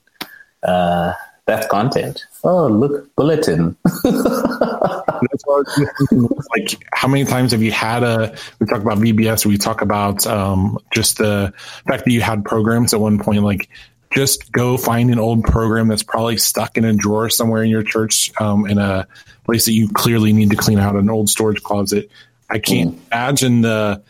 Uh, 0.62 1.13
that's 1.45 1.68
content. 1.68 2.25
Oh, 2.44 2.68
look, 2.68 3.13
bulletin. 3.16 3.75
like, 4.04 4.18
how 6.94 7.07
many 7.07 7.25
times 7.25 7.51
have 7.51 7.62
you 7.62 7.72
had 7.72 8.04
a? 8.04 8.36
We 8.60 8.68
talk 8.68 8.81
about 8.81 8.98
VBS. 9.00 9.45
We 9.45 9.57
talk 9.57 9.81
about 9.81 10.25
um, 10.25 10.80
just 10.94 11.18
the 11.18 11.54
fact 11.88 12.06
that 12.06 12.12
you 12.12 12.22
had 12.22 12.45
programs 12.45 12.94
at 12.94 13.01
one 13.01 13.19
point. 13.19 13.44
Like, 13.44 13.69
just 14.13 14.51
go 14.51 14.78
find 14.78 15.12
an 15.12 15.19
old 15.19 15.44
program 15.44 15.88
that's 15.90 16.04
probably 16.04 16.38
stuck 16.38 16.78
in 16.78 16.86
a 16.86 16.94
drawer 16.94 17.30
somewhere 17.30 17.63
in 17.63 17.69
your 17.69 17.84
church, 17.84 18.31
um, 18.40 18.66
in 18.66 18.78
a 18.78 19.07
place 19.44 19.66
that 19.66 19.74
you 19.74 19.90
clearly 19.90 20.31
need 20.31 20.51
to 20.51 20.56
clean 20.56 20.80
out, 20.80 20.95
an 20.95 21.10
old 21.10 21.30
storage 21.30 21.62
closet. 21.62 22.10
I 22.50 22.60
can't 22.60 22.95
mm. 22.95 23.07
imagine 23.12 23.62
the 23.62 24.01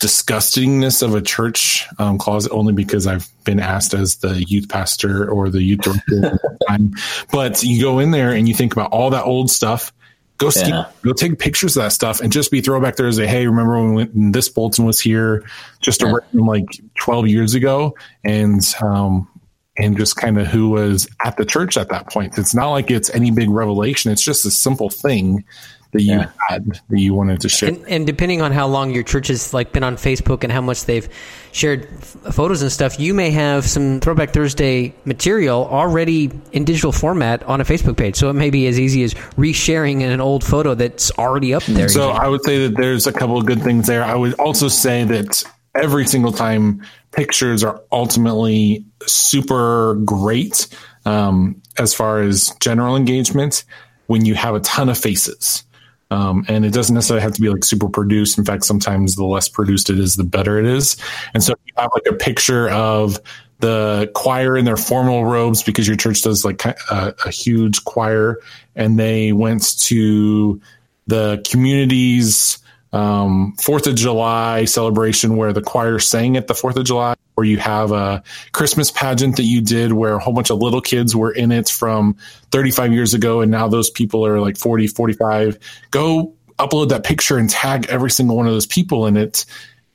disgustingness 0.00 1.02
of 1.02 1.14
a 1.14 1.20
church 1.20 1.86
um, 1.98 2.18
closet 2.18 2.50
only 2.52 2.72
because 2.72 3.06
I've 3.06 3.28
been 3.44 3.60
asked 3.60 3.92
as 3.92 4.16
the 4.16 4.42
youth 4.44 4.68
pastor 4.68 5.30
or 5.30 5.50
the 5.50 5.62
youth 5.62 5.80
director. 5.80 6.40
but 7.32 7.62
you 7.62 7.82
go 7.82 7.98
in 7.98 8.10
there 8.10 8.32
and 8.32 8.48
you 8.48 8.54
think 8.54 8.72
about 8.72 8.92
all 8.92 9.10
that 9.10 9.24
old 9.24 9.50
stuff. 9.50 9.92
Go 10.38 10.50
yeah. 10.56 10.86
go 11.02 11.12
take 11.12 11.38
pictures 11.38 11.76
of 11.76 11.82
that 11.82 11.92
stuff 11.92 12.22
and 12.22 12.32
just 12.32 12.50
be 12.50 12.62
throwback 12.62 12.96
there 12.96 13.04
and 13.04 13.14
say, 13.14 13.26
hey, 13.26 13.46
remember 13.46 13.78
when, 13.78 14.08
when 14.08 14.32
this 14.32 14.48
Bolton 14.48 14.86
was 14.86 14.98
here 14.98 15.44
just 15.82 16.00
yeah. 16.00 16.14
like 16.32 16.80
12 16.98 17.28
years 17.28 17.54
ago? 17.54 17.94
And, 18.24 18.62
um, 18.80 19.28
and 19.76 19.96
just 19.96 20.16
kind 20.16 20.38
of 20.38 20.46
who 20.46 20.70
was 20.70 21.08
at 21.24 21.36
the 21.36 21.44
church 21.44 21.76
at 21.76 21.88
that 21.90 22.08
point. 22.10 22.38
It's 22.38 22.54
not 22.54 22.70
like 22.70 22.90
it's 22.90 23.10
any 23.10 23.30
big 23.30 23.50
revelation. 23.50 24.10
It's 24.12 24.22
just 24.22 24.44
a 24.44 24.50
simple 24.50 24.90
thing 24.90 25.44
that 25.92 26.02
you 26.02 26.12
yeah. 26.12 26.30
had 26.48 26.80
that 26.88 26.98
you 26.98 27.14
wanted 27.14 27.40
to 27.40 27.48
share. 27.48 27.70
And, 27.70 27.88
and, 27.88 28.06
depending 28.06 28.42
on 28.42 28.52
how 28.52 28.68
long 28.68 28.92
your 28.92 29.02
church 29.02 29.28
has 29.28 29.52
like 29.52 29.72
been 29.72 29.82
on 29.82 29.96
Facebook 29.96 30.44
and 30.44 30.52
how 30.52 30.60
much 30.60 30.84
they've 30.84 31.08
shared 31.52 31.88
f- 31.92 32.34
photos 32.34 32.62
and 32.62 32.70
stuff, 32.70 33.00
you 33.00 33.12
may 33.12 33.30
have 33.30 33.64
some 33.64 33.98
Throwback 34.00 34.30
Thursday 34.30 34.94
material 35.04 35.66
already 35.66 36.30
in 36.52 36.64
digital 36.64 36.92
format 36.92 37.42
on 37.44 37.60
a 37.60 37.64
Facebook 37.64 37.96
page. 37.96 38.16
So 38.16 38.30
it 38.30 38.34
may 38.34 38.50
be 38.50 38.66
as 38.68 38.78
easy 38.78 39.02
as 39.02 39.14
resharing 39.14 40.02
an 40.02 40.20
old 40.20 40.44
photo 40.44 40.74
that's 40.74 41.10
already 41.18 41.54
up 41.54 41.64
there. 41.64 41.88
So 41.88 42.10
I 42.10 42.28
would 42.28 42.44
say 42.44 42.68
that 42.68 42.76
there's 42.76 43.06
a 43.06 43.12
couple 43.12 43.36
of 43.36 43.46
good 43.46 43.62
things 43.62 43.86
there. 43.86 44.04
I 44.04 44.14
would 44.14 44.34
also 44.34 44.68
say 44.68 45.04
that 45.04 45.42
every 45.74 46.06
single 46.06 46.32
time 46.32 46.84
pictures 47.12 47.64
are 47.64 47.82
ultimately 47.90 48.84
super 49.06 49.94
great 50.04 50.66
um, 51.04 51.60
as 51.78 51.94
far 51.94 52.20
as 52.20 52.54
general 52.60 52.96
engagement 52.96 53.64
when 54.06 54.24
you 54.24 54.34
have 54.34 54.54
a 54.54 54.60
ton 54.60 54.88
of 54.88 54.98
faces. 54.98 55.64
Um, 56.10 56.44
and 56.48 56.64
it 56.64 56.72
doesn't 56.72 56.94
necessarily 56.94 57.22
have 57.22 57.34
to 57.34 57.40
be 57.40 57.48
like 57.48 57.62
super 57.62 57.88
produced. 57.88 58.36
In 58.36 58.44
fact, 58.44 58.64
sometimes 58.64 59.14
the 59.14 59.24
less 59.24 59.48
produced 59.48 59.90
it 59.90 59.98
is, 59.98 60.16
the 60.16 60.24
better 60.24 60.58
it 60.58 60.66
is. 60.66 60.96
And 61.34 61.42
so 61.42 61.54
you 61.64 61.72
have 61.76 61.90
like 61.94 62.06
a 62.12 62.16
picture 62.16 62.68
of 62.68 63.20
the 63.60 64.10
choir 64.14 64.56
in 64.56 64.64
their 64.64 64.76
formal 64.76 65.24
robes 65.24 65.62
because 65.62 65.86
your 65.86 65.96
church 65.96 66.22
does 66.22 66.44
like 66.44 66.64
a, 66.64 67.14
a 67.24 67.30
huge 67.30 67.84
choir 67.84 68.38
and 68.74 68.98
they 68.98 69.32
went 69.32 69.78
to 69.80 70.60
the 71.06 71.44
community's 71.48 72.58
um, 72.92 73.54
Fourth 73.60 73.86
of 73.86 73.94
July 73.94 74.64
celebration 74.64 75.36
where 75.36 75.52
the 75.52 75.62
choir 75.62 75.98
sang 75.98 76.36
at 76.36 76.46
the 76.46 76.54
Fourth 76.54 76.76
of 76.76 76.84
July, 76.84 77.14
or 77.36 77.44
you 77.44 77.58
have 77.58 77.92
a 77.92 78.22
Christmas 78.52 78.90
pageant 78.90 79.36
that 79.36 79.44
you 79.44 79.60
did 79.60 79.92
where 79.92 80.14
a 80.14 80.18
whole 80.18 80.34
bunch 80.34 80.50
of 80.50 80.58
little 80.58 80.80
kids 80.80 81.14
were 81.14 81.32
in 81.32 81.52
it 81.52 81.68
from 81.68 82.16
35 82.50 82.92
years 82.92 83.14
ago, 83.14 83.40
and 83.40 83.50
now 83.50 83.68
those 83.68 83.90
people 83.90 84.26
are 84.26 84.40
like 84.40 84.56
40, 84.56 84.88
45. 84.88 85.58
Go 85.90 86.34
upload 86.58 86.90
that 86.90 87.04
picture 87.04 87.38
and 87.38 87.48
tag 87.48 87.86
every 87.88 88.10
single 88.10 88.36
one 88.36 88.46
of 88.46 88.52
those 88.52 88.66
people 88.66 89.06
in 89.06 89.16
it. 89.16 89.44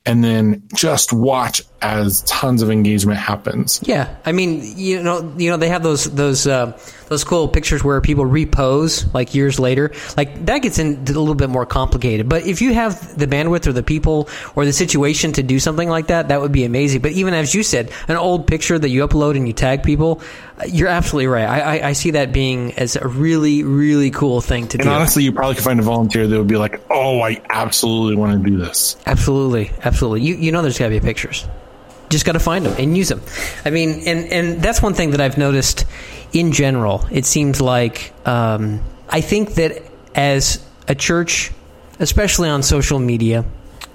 And 0.06 0.24
then 0.24 0.64
just 0.76 1.12
watch 1.12 1.62
as 1.82 2.22
tons 2.24 2.62
of 2.62 2.72
engagement 2.72 3.20
happens. 3.20 3.80
Yeah, 3.84 4.16
I 4.26 4.32
mean, 4.32 4.62
you 4.78 5.02
know, 5.04 5.34
you 5.38 5.50
know, 5.50 5.58
they 5.58 5.70
have 5.70 5.84
those 5.84 6.06
those 6.06 6.48
uh, 6.48 6.78
those 7.08 7.24
cool 7.24 7.48
pictures 7.48 7.84
where 7.84 8.02
people 8.02 8.26
repose 8.26 9.12
like 9.14 9.36
years 9.36 9.60
later. 9.60 9.92
Like 10.18 10.46
that 10.46 10.60
gets 10.60 10.80
into 10.80 11.12
a 11.12 11.20
little 11.20 11.36
bit 11.36 11.50
more 11.50 11.66
complicated. 11.66 12.30
But 12.30 12.46
if 12.46 12.62
you 12.62 12.74
have 12.74 13.18
the 13.18 13.28
bandwidth 13.28 13.68
or 13.68 13.74
the 13.74 13.84
people 13.84 14.30
or 14.56 14.66
the 14.66 14.74
situation 14.74 15.34
to 15.34 15.44
do 15.44 15.60
something 15.60 15.90
like 15.90 16.08
that, 16.08 16.30
that 16.30 16.42
would 16.42 16.52
be 16.52 16.66
amazing. 16.66 17.02
But 17.02 17.12
even 17.12 17.34
as 17.34 17.54
you 17.54 17.64
said, 17.64 17.92
an 18.08 18.16
old 18.18 18.48
picture 18.48 18.78
that 18.78 18.90
you 18.90 19.08
upload 19.08 19.36
and 19.36 19.48
you 19.48 19.54
tag 19.54 19.84
people, 19.84 20.22
you're 20.68 20.88
absolutely 20.88 21.28
right. 21.28 21.46
I, 21.46 21.60
I, 21.60 21.88
I 21.90 21.94
see 21.94 22.12
that 22.12 22.32
being 22.32 22.74
as 22.74 22.96
a 22.96 23.08
really 23.08 23.64
really 23.64 24.12
cool 24.12 24.42
thing 24.42 24.68
to 24.70 24.78
And 24.78 24.84
do. 24.84 24.90
And 24.90 24.96
honestly, 24.96 25.24
you 25.24 25.32
probably 25.32 25.56
could 25.56 25.64
find 25.64 25.80
a 25.80 25.84
volunteer 25.84 26.28
that 26.28 26.38
would 26.38 26.48
be 26.48 26.58
like, 26.58 26.82
"Oh, 26.90 27.22
I 27.22 27.42
absolutely 27.50 28.16
want 28.16 28.44
to 28.44 28.50
do 28.50 28.58
this." 28.58 28.96
Absolutely, 29.06 29.72
absolutely. 29.84 29.95
You 30.04 30.36
you 30.36 30.52
know 30.52 30.62
there's 30.62 30.78
got 30.78 30.86
to 30.86 30.92
be 30.92 31.00
pictures. 31.00 31.48
Just 32.10 32.26
got 32.26 32.34
to 32.34 32.40
find 32.40 32.66
them 32.66 32.76
and 32.78 32.96
use 32.96 33.10
them. 33.10 33.22
I 33.66 33.70
mean, 33.72 34.02
and 34.06 34.32
and 34.32 34.62
that's 34.62 34.82
one 34.82 34.94
thing 34.94 35.12
that 35.12 35.22
I've 35.22 35.38
noticed 35.38 35.86
in 36.34 36.52
general. 36.52 37.06
It 37.12 37.26
seems 37.26 37.62
like 37.62 38.14
um, 38.28 38.82
I 39.10 39.22
think 39.22 39.56
that 39.56 39.82
as 40.14 40.64
a 40.88 40.96
church, 40.96 41.52
especially 42.00 42.50
on 42.50 42.62
social 42.64 43.00
media, 43.00 43.44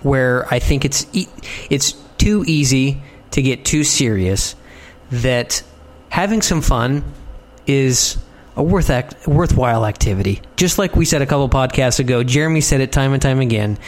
where 0.03 0.53
I 0.53 0.59
think 0.59 0.85
it's 0.85 1.07
e- 1.13 1.29
it's 1.69 1.93
too 2.19 2.45
easy 2.47 3.01
to 3.31 3.43
get 3.43 3.65
too 3.65 3.85
serious, 3.85 4.57
that 5.11 5.63
having 6.09 6.43
some 6.43 6.63
fun 6.63 7.05
is 7.67 8.19
a 8.57 8.63
worth 8.63 8.91
act, 8.91 9.27
worthwhile 9.27 9.87
activity. 9.87 10.43
Just 10.57 10.79
like 10.79 10.97
we 10.97 11.05
said 11.05 11.23
a 11.23 11.27
couple 11.27 11.49
podcasts 11.49 12.01
ago, 12.01 12.23
Jeremy 12.25 12.61
said 12.61 12.81
it 12.81 12.93
time 12.93 13.13
and 13.13 13.23
time 13.23 13.41
again, 13.41 13.79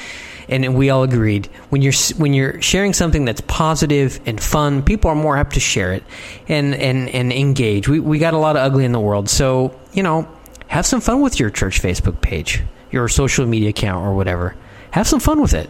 and 0.48 0.74
we 0.74 0.90
all 0.90 1.02
agreed. 1.02 1.46
When 1.70 1.82
you're 1.82 1.92
when 2.16 2.34
you're 2.34 2.60
sharing 2.60 2.92
something 2.92 3.24
that's 3.24 3.40
positive 3.42 4.20
and 4.26 4.42
fun, 4.42 4.82
people 4.82 5.10
are 5.10 5.16
more 5.16 5.36
apt 5.36 5.54
to 5.54 5.60
share 5.60 5.92
it 5.92 6.04
and 6.48 6.74
and 6.74 7.08
and 7.10 7.32
engage. 7.32 7.88
We 7.88 8.00
we 8.00 8.18
got 8.18 8.34
a 8.34 8.38
lot 8.38 8.56
of 8.56 8.62
ugly 8.62 8.84
in 8.84 8.92
the 8.92 9.00
world, 9.00 9.28
so 9.28 9.78
you 9.92 10.02
know, 10.02 10.28
have 10.68 10.86
some 10.86 11.00
fun 11.00 11.20
with 11.20 11.38
your 11.38 11.50
church 11.50 11.82
Facebook 11.82 12.20
page, 12.20 12.62
your 12.90 13.08
social 13.08 13.46
media 13.46 13.70
account, 13.70 14.06
or 14.06 14.14
whatever. 14.14 14.54
Have 14.92 15.06
some 15.06 15.20
fun 15.20 15.40
with 15.40 15.54
it. 15.54 15.68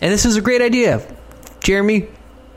And 0.00 0.12
this 0.12 0.24
is 0.24 0.36
a 0.36 0.40
great 0.40 0.62
idea, 0.62 1.02
Jeremy. 1.60 2.08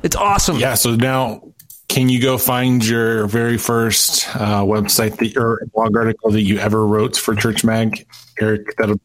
It's 0.04 0.16
awesome. 0.16 0.58
Yeah. 0.58 0.76
So 0.76 0.96
now, 0.96 1.52
can 1.88 2.08
you 2.08 2.22
go 2.22 2.38
find 2.38 2.86
your 2.86 3.28
very 3.28 3.58
first 3.58 4.28
uh, 4.36 4.64
website 4.64 5.18
that 5.18 5.36
or 5.36 5.68
blog 5.74 5.96
article 5.98 6.32
that 6.32 6.42
you 6.42 6.58
ever 6.58 6.88
wrote 6.88 7.18
for 7.18 7.36
Church 7.36 7.64
Mag, 7.64 8.08
Eric? 8.40 8.76
That'll 8.78 8.96
be 8.96 9.02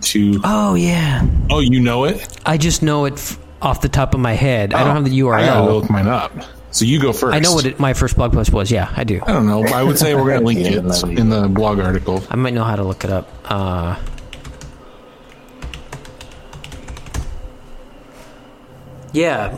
to. 0.00 0.40
Oh 0.44 0.74
yeah. 0.74 1.26
Oh, 1.50 1.60
you 1.60 1.80
know 1.80 2.04
it. 2.04 2.26
I 2.46 2.56
just 2.56 2.82
know 2.82 3.04
it 3.04 3.14
f- 3.14 3.38
off 3.60 3.80
the 3.80 3.88
top 3.88 4.14
of 4.14 4.20
my 4.20 4.32
head. 4.32 4.74
I 4.74 4.84
don't 4.84 4.94
have 4.96 5.04
the 5.04 5.18
URL. 5.20 5.34
I 5.34 5.46
gotta 5.46 5.72
look 5.72 5.90
mine 5.90 6.06
up. 6.06 6.32
So 6.70 6.84
you 6.84 7.00
go 7.00 7.12
first. 7.12 7.34
I 7.34 7.38
know 7.38 7.52
what 7.54 7.66
it, 7.66 7.78
my 7.78 7.92
first 7.94 8.16
blog 8.16 8.32
post 8.32 8.52
was. 8.52 8.70
Yeah, 8.70 8.92
I 8.96 9.04
do. 9.04 9.20
I 9.24 9.32
don't 9.32 9.46
know. 9.46 9.62
I 9.64 9.82
would 9.82 9.98
say 9.98 10.14
we're 10.14 10.32
gonna 10.34 10.44
link 10.44 10.58
Yeah, 10.62 10.80
it 10.80 11.18
in 11.18 11.28
the 11.28 11.48
blog 11.48 11.78
article. 11.78 12.22
I 12.30 12.36
might 12.36 12.54
know 12.54 12.64
how 12.64 12.76
to 12.76 12.82
look 12.82 13.04
it 13.04 13.10
up. 13.10 13.28
Uh, 13.44 13.96
yeah, 19.12 19.56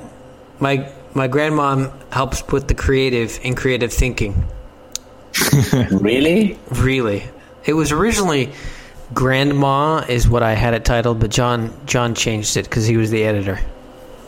my 0.61 0.93
my 1.15 1.29
grandmom 1.29 1.91
helps 2.13 2.47
with 2.49 2.69
the 2.69 2.75
creative 2.75 3.39
and 3.45 3.57
creative 3.57 3.93
thinking. 3.93 4.45
Really? 5.91 6.59
Really, 6.71 7.25
it 7.65 7.73
was 7.73 7.91
originally 7.93 8.53
grandma 9.15 9.99
is 10.09 10.29
what 10.29 10.43
I 10.43 10.53
had 10.53 10.75
it 10.75 10.85
titled, 10.85 11.21
but 11.21 11.31
John 11.31 11.73
John 11.87 12.15
changed 12.15 12.57
it 12.57 12.65
because 12.65 12.87
he 12.87 12.97
was 12.97 13.11
the 13.11 13.25
editor. 13.25 13.59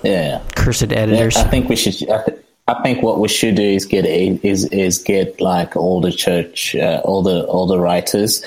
Yeah. 0.03 0.43
Cursed 0.55 0.91
Yeah, 0.91 0.99
editors. 0.99 1.37
I 1.37 1.45
think 1.45 1.69
we 1.69 1.77
should. 1.77 2.09
I, 2.11 2.25
th- 2.25 2.39
I 2.69 2.83
think 2.83 3.03
what 3.03 3.19
we 3.19 3.29
should 3.29 3.55
do 3.55 3.63
is 3.63 3.87
get 3.87 4.05
a, 4.05 4.39
is 4.43 4.67
is 4.67 4.99
get 4.99 5.41
like 5.41 5.75
all 5.77 6.01
the 6.01 6.13
church, 6.13 6.77
uh, 6.77 7.01
all 7.05 7.23
the 7.23 7.45
all 7.45 7.67
the 7.67 7.81
writers, 7.81 8.45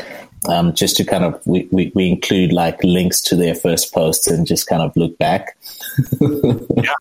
um, 0.47 0.73
just 0.73 0.95
to 0.97 1.03
kind 1.03 1.23
of 1.23 1.41
we, 1.45 1.67
we, 1.71 1.91
we 1.95 2.07
include 2.09 2.53
like 2.53 2.83
links 2.83 3.19
to 3.21 3.35
their 3.35 3.55
first 3.55 3.93
posts 3.93 4.27
and 4.27 4.45
just 4.45 4.67
kind 4.67 4.81
of 4.81 4.95
look 4.95 5.17
back. 5.17 5.57
yeah, 6.21 6.93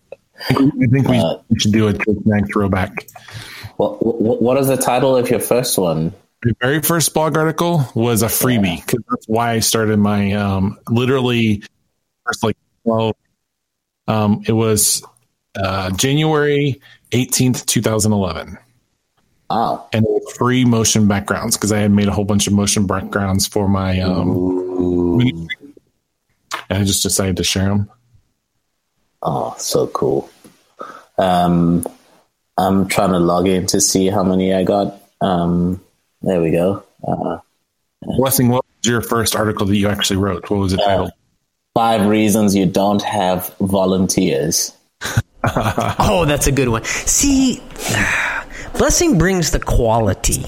I 0.48 0.54
think 0.90 1.08
we, 1.08 1.18
Uh, 1.18 1.36
we 1.50 1.58
should 1.60 1.72
do 1.72 1.88
a 1.88 1.92
Church 1.92 2.50
throwback. 2.52 3.06
What, 3.76 4.04
what 4.04 4.42
what 4.42 4.56
is 4.56 4.66
the 4.68 4.76
title 4.76 5.14
of 5.16 5.30
your 5.30 5.40
first 5.40 5.78
one? 5.78 6.14
The 6.42 6.56
very 6.60 6.80
first 6.80 7.12
blog 7.12 7.36
article 7.36 7.86
was 7.94 8.22
a 8.22 8.26
freebie 8.26 8.84
because 8.84 9.04
that's 9.10 9.26
why 9.26 9.52
I 9.52 9.60
started 9.60 9.98
my 9.98 10.32
um, 10.32 10.78
literally 10.88 11.62
first 12.24 12.42
like 12.42 12.56
well, 12.84 13.14
um, 14.08 14.42
it 14.46 14.52
was 14.52 15.04
uh, 15.54 15.90
January 15.90 16.80
eighteenth, 17.12 17.66
two 17.66 17.82
thousand 17.82 18.12
eleven, 18.12 18.56
Oh, 19.50 19.86
and 19.92 20.06
free 20.36 20.64
motion 20.64 21.06
backgrounds 21.06 21.58
because 21.58 21.72
I 21.72 21.78
had 21.80 21.90
made 21.90 22.08
a 22.08 22.12
whole 22.12 22.24
bunch 22.24 22.46
of 22.46 22.54
motion 22.54 22.86
backgrounds 22.86 23.46
for 23.46 23.68
my 23.68 24.00
um, 24.00 25.20
and 26.70 26.78
I 26.78 26.84
just 26.84 27.02
decided 27.02 27.36
to 27.36 27.44
share 27.44 27.68
them. 27.68 27.90
oh, 29.22 29.54
so 29.58 29.88
cool. 29.88 30.30
Um, 31.18 31.84
I'm 32.56 32.88
trying 32.88 33.10
to 33.12 33.18
log 33.18 33.46
in 33.46 33.66
to 33.66 33.80
see 33.82 34.06
how 34.08 34.22
many 34.22 34.54
I 34.54 34.64
got. 34.64 35.02
Um, 35.20 35.82
there 36.22 36.40
we 36.40 36.50
go. 36.50 36.84
Uh, 37.06 37.38
Blessing, 38.02 38.48
what 38.48 38.64
was 38.64 38.90
your 38.90 39.02
first 39.02 39.36
article 39.36 39.66
that 39.66 39.76
you 39.76 39.88
actually 39.88 40.16
wrote? 40.16 40.48
What 40.50 40.60
was 40.60 40.72
it 40.72 40.78
titled? 40.78 41.12
five 41.74 42.06
reasons 42.06 42.54
you 42.54 42.66
don't 42.66 43.02
have 43.02 43.54
volunteers. 43.60 44.72
Oh, 45.42 46.26
that's 46.26 46.46
a 46.48 46.52
good 46.52 46.68
one. 46.68 46.84
See, 46.84 47.62
blessing 48.74 49.16
brings 49.16 49.52
the 49.52 49.58
quality. 49.58 50.44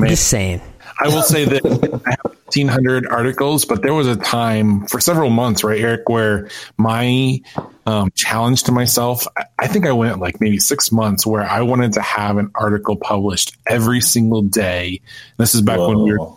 I'm 0.00 0.08
just 0.08 0.26
saying. 0.26 0.60
I 0.98 1.06
will 1.06 1.22
say 1.22 1.44
that 1.44 1.64
I 2.06 2.10
have 2.10 2.31
1,500 2.54 3.06
articles, 3.06 3.64
but 3.64 3.82
there 3.82 3.94
was 3.94 4.06
a 4.06 4.16
time 4.16 4.86
for 4.86 5.00
several 5.00 5.30
months, 5.30 5.64
right, 5.64 5.80
Eric, 5.80 6.08
where 6.08 6.48
my 6.76 7.40
um, 7.86 8.10
challenge 8.14 8.64
to 8.64 8.72
myself, 8.72 9.26
I, 9.36 9.44
I 9.58 9.66
think 9.68 9.86
I 9.86 9.92
went 9.92 10.18
like 10.20 10.40
maybe 10.40 10.58
six 10.58 10.92
months 10.92 11.26
where 11.26 11.42
I 11.42 11.62
wanted 11.62 11.94
to 11.94 12.00
have 12.02 12.36
an 12.36 12.50
article 12.54 12.96
published 12.96 13.56
every 13.66 14.00
single 14.00 14.42
day. 14.42 15.00
This 15.38 15.54
is 15.54 15.62
back 15.62 15.78
when 15.78 16.02
we 16.02 16.16
were, 16.16 16.28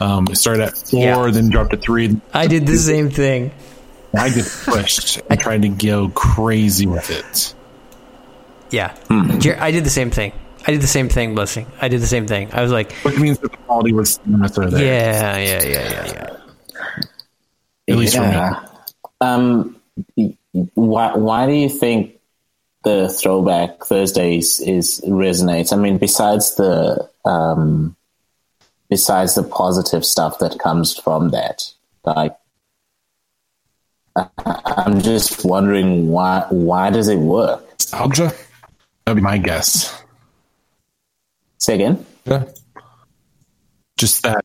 um, 0.00 0.26
started 0.34 0.62
at 0.62 0.76
four, 0.76 1.00
Yeah. 1.26 1.30
then 1.30 1.50
dropped 1.50 1.70
to 1.70 1.76
three. 1.76 2.20
I 2.32 2.46
did 2.46 2.66
the 2.66 2.76
same 2.76 3.10
thing. 3.10 3.52
I 4.16 4.28
just 4.30 4.64
pushed 4.66 5.20
and 5.30 5.38
tried 5.38 5.62
to 5.62 5.68
go 5.68 6.08
crazy 6.08 6.86
with 6.86 7.10
it. 7.10 7.54
Yeah, 8.70 8.94
Jer- 9.38 9.58
I 9.60 9.70
did 9.72 9.84
the 9.84 9.90
same 9.90 10.10
thing. 10.10 10.32
I 10.66 10.72
did 10.72 10.80
the 10.82 10.86
same 10.86 11.08
thing, 11.08 11.34
blessing. 11.34 11.66
I 11.80 11.88
did 11.88 12.00
the 12.00 12.06
same 12.06 12.26
thing. 12.26 12.50
I 12.52 12.62
was 12.62 12.72
like, 12.72 12.92
Which 13.02 13.18
means 13.18 13.38
that 13.38 13.50
the 13.50 13.56
quality 13.56 13.92
was 13.92 14.20
not 14.26 14.54
there. 14.54 14.68
yeah, 14.70 15.36
yeah, 15.38 15.62
yeah, 15.62 15.90
yeah, 15.90 16.06
yeah. 16.06 16.36
At 17.88 17.96
least 17.96 18.16
for 18.16 18.26
me. 18.26 18.68
Um, 19.20 19.76
why 20.74 21.16
why 21.16 21.46
do 21.46 21.52
you 21.52 21.68
think 21.68 22.20
the 22.84 23.08
throwback 23.08 23.84
Thursdays 23.84 24.60
is 24.60 25.00
resonates? 25.06 25.72
I 25.72 25.76
mean, 25.76 25.98
besides 25.98 26.54
the 26.56 27.08
um, 27.24 27.96
besides 28.88 29.34
the 29.34 29.42
positive 29.42 30.04
stuff 30.04 30.38
that 30.38 30.58
comes 30.58 30.96
from 30.96 31.30
that, 31.30 31.64
like 32.04 32.36
I, 34.16 34.28
I'm 34.86 35.00
just 35.02 35.44
wondering 35.44 36.08
why 36.08 36.46
why 36.50 36.90
does 36.90 37.08
it 37.08 37.18
work? 37.18 37.62
Nostalgia? 37.72 38.32
That'd 39.04 39.16
be 39.16 39.22
my 39.22 39.38
guess. 39.38 39.99
Say 41.60 41.74
again. 41.74 42.04
Yeah. 42.24 42.44
Just 43.96 44.22
that 44.22 44.44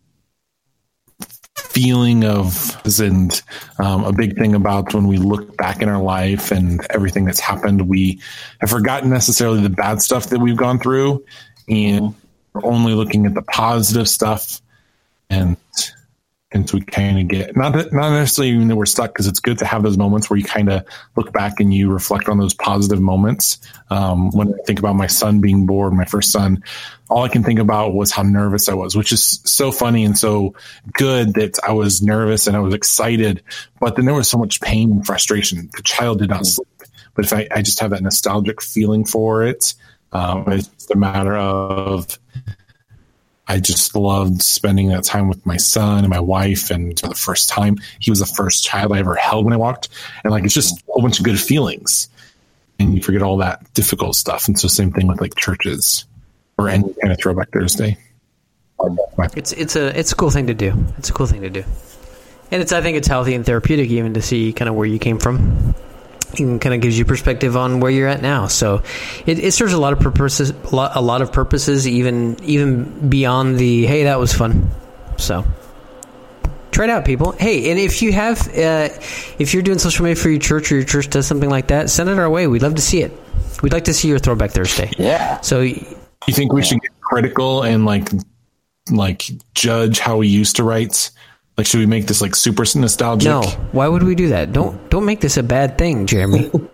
feeling 1.57 2.23
of, 2.23 2.81
and 2.99 3.41
um, 3.79 4.03
a 4.03 4.13
big 4.13 4.37
thing 4.37 4.53
about 4.53 4.93
when 4.93 5.07
we 5.07 5.17
look 5.17 5.57
back 5.57 5.81
in 5.81 5.89
our 5.89 6.01
life 6.01 6.51
and 6.51 6.85
everything 6.89 7.25
that's 7.25 7.39
happened, 7.39 7.87
we 7.87 8.19
have 8.59 8.69
forgotten 8.69 9.09
necessarily 9.09 9.61
the 9.61 9.69
bad 9.69 10.01
stuff 10.01 10.27
that 10.27 10.39
we've 10.39 10.57
gone 10.57 10.79
through 10.79 11.23
and 11.67 12.13
we're 12.53 12.65
only 12.65 12.93
looking 12.93 13.25
at 13.25 13.33
the 13.33 13.41
positive 13.41 14.07
stuff. 14.07 14.61
And 15.29 15.57
and 16.51 16.69
so 16.69 16.77
we 16.77 16.83
kind 16.83 17.19
of 17.19 17.27
get 17.27 17.57
not 17.57 17.73
that, 17.73 17.91
not 17.91 18.11
necessarily 18.11 18.53
even 18.53 18.67
that 18.67 18.75
we're 18.75 18.85
stuck 18.85 19.11
because 19.11 19.27
it's 19.27 19.39
good 19.39 19.57
to 19.57 19.65
have 19.65 19.83
those 19.83 19.97
moments 19.97 20.29
where 20.29 20.37
you 20.37 20.45
kind 20.45 20.69
of 20.69 20.85
look 21.15 21.33
back 21.33 21.59
and 21.59 21.73
you 21.73 21.91
reflect 21.91 22.29
on 22.29 22.37
those 22.37 22.53
positive 22.53 23.01
moments. 23.01 23.59
Um, 23.89 24.29
when 24.31 24.53
I 24.53 24.57
think 24.65 24.79
about 24.79 24.95
my 24.95 25.07
son 25.07 25.41
being 25.41 25.65
born, 25.65 25.97
my 25.97 26.05
first 26.05 26.31
son, 26.31 26.63
all 27.09 27.23
I 27.23 27.29
can 27.29 27.43
think 27.43 27.59
about 27.59 27.93
was 27.93 28.11
how 28.11 28.21
nervous 28.21 28.69
I 28.69 28.75
was, 28.75 28.95
which 28.95 29.11
is 29.11 29.41
so 29.43 29.71
funny 29.71 30.05
and 30.05 30.17
so 30.17 30.53
good 30.93 31.33
that 31.33 31.57
I 31.67 31.73
was 31.73 32.01
nervous 32.01 32.45
and 32.45 32.55
I 32.55 32.59
was 32.59 32.73
excited, 32.73 33.41
but 33.79 33.95
then 33.95 34.05
there 34.05 34.15
was 34.15 34.29
so 34.29 34.37
much 34.37 34.61
pain 34.61 34.91
and 34.91 35.05
frustration. 35.05 35.69
The 35.75 35.83
child 35.83 36.19
did 36.19 36.29
not 36.29 36.45
sleep, 36.45 36.67
but 37.15 37.25
if 37.25 37.33
I, 37.33 37.47
I 37.51 37.63
just 37.63 37.79
have 37.79 37.89
that 37.89 38.03
nostalgic 38.03 38.61
feeling 38.61 39.03
for 39.03 39.43
it, 39.43 39.73
um, 40.11 40.45
it's 40.47 40.67
just 40.67 40.91
a 40.91 40.97
matter 40.97 41.35
of 41.35 42.17
I 43.47 43.59
just 43.59 43.95
loved 43.95 44.41
spending 44.41 44.89
that 44.89 45.03
time 45.03 45.27
with 45.27 45.45
my 45.45 45.57
son 45.57 45.99
and 45.99 46.09
my 46.09 46.19
wife. 46.19 46.71
And 46.71 46.99
for 46.99 47.07
the 47.07 47.15
first 47.15 47.49
time, 47.49 47.77
he 47.99 48.09
was 48.09 48.19
the 48.19 48.25
first 48.25 48.63
child 48.63 48.91
I 48.91 48.99
ever 48.99 49.15
held 49.15 49.45
when 49.45 49.53
I 49.53 49.57
walked. 49.57 49.89
And 50.23 50.31
like, 50.31 50.43
it's 50.45 50.53
just 50.53 50.83
a 50.95 51.01
bunch 51.01 51.19
of 51.19 51.25
good 51.25 51.39
feelings. 51.39 52.09
And 52.79 52.95
you 52.95 53.01
forget 53.01 53.21
all 53.21 53.37
that 53.37 53.73
difficult 53.73 54.15
stuff. 54.15 54.47
And 54.47 54.59
so, 54.59 54.67
same 54.67 54.91
thing 54.91 55.07
with 55.07 55.21
like 55.21 55.35
churches 55.35 56.05
or 56.57 56.69
any 56.69 56.93
kind 57.01 57.11
of 57.11 57.19
throwback 57.19 57.51
Thursday. 57.51 57.97
It's 59.37 59.53
it's 59.53 59.75
a 59.75 59.97
it's 59.97 60.11
a 60.11 60.15
cool 60.15 60.29
thing 60.29 60.47
to 60.47 60.53
do. 60.53 60.73
It's 60.97 61.09
a 61.09 61.13
cool 61.13 61.25
thing 61.25 61.41
to 61.41 61.49
do, 61.49 61.63
and 62.51 62.61
it's 62.61 62.73
I 62.73 62.81
think 62.81 62.97
it's 62.97 63.07
healthy 63.07 63.33
and 63.33 63.45
therapeutic 63.45 63.89
even 63.89 64.13
to 64.15 64.21
see 64.21 64.51
kind 64.51 64.67
of 64.67 64.75
where 64.75 64.85
you 64.85 64.99
came 64.99 65.17
from. 65.17 65.73
It 66.39 66.61
kind 66.61 66.75
of 66.75 66.81
gives 66.81 66.97
you 66.97 67.05
perspective 67.05 67.55
on 67.57 67.79
where 67.79 67.91
you're 67.91 68.07
at 68.07 68.21
now. 68.21 68.47
So 68.47 68.83
it, 69.25 69.39
it 69.39 69.53
serves 69.53 69.73
a 69.73 69.79
lot 69.79 69.93
of 69.93 69.99
purposes, 69.99 70.51
a 70.51 70.75
lot, 70.75 70.95
a 70.95 71.01
lot 71.01 71.21
of 71.21 71.31
purposes, 71.31 71.87
even 71.87 72.37
even 72.43 73.09
beyond 73.09 73.57
the 73.57 73.85
hey 73.85 74.03
that 74.03 74.19
was 74.19 74.33
fun. 74.33 74.69
So 75.17 75.45
try 76.71 76.85
it 76.85 76.89
out, 76.89 77.05
people. 77.05 77.31
Hey, 77.31 77.71
and 77.71 77.79
if 77.79 78.01
you 78.01 78.11
have, 78.11 78.47
uh, 78.49 78.89
if 79.39 79.53
you're 79.53 79.63
doing 79.63 79.79
social 79.79 80.03
media 80.03 80.21
for 80.21 80.29
your 80.29 80.39
church 80.39 80.71
or 80.71 80.75
your 80.75 80.83
church 80.83 81.09
does 81.09 81.25
something 81.25 81.49
like 81.49 81.67
that, 81.67 81.89
send 81.89 82.09
it 82.09 82.19
our 82.19 82.29
way. 82.29 82.47
We'd 82.47 82.61
love 82.61 82.75
to 82.75 82.81
see 82.81 83.01
it. 83.01 83.13
We'd 83.63 83.73
like 83.73 83.85
to 83.85 83.93
see 83.93 84.09
your 84.09 84.19
Throwback 84.19 84.51
Thursday. 84.51 84.91
Yeah. 84.97 85.39
So 85.41 85.61
you 85.61 85.85
think 86.29 86.51
we 86.51 86.61
should 86.63 86.81
get 86.81 86.91
critical 86.99 87.63
and 87.63 87.85
like 87.85 88.09
like 88.91 89.23
judge 89.53 89.99
how 89.99 90.17
we 90.17 90.27
used 90.27 90.57
to 90.57 90.63
write? 90.63 91.11
Like, 91.57 91.65
should 91.67 91.79
we 91.79 91.85
make 91.85 92.07
this 92.07 92.21
like 92.21 92.35
super 92.35 92.65
nostalgic? 92.75 93.29
no, 93.29 93.41
why 93.71 93.87
would 93.87 94.03
we 94.03 94.15
do 94.15 94.29
that? 94.29 94.51
Don't 94.51 94.89
don't 94.89 95.05
make 95.05 95.21
this 95.21 95.37
a 95.37 95.43
bad 95.43 95.77
thing, 95.77 96.05
Jeremy. 96.05 96.51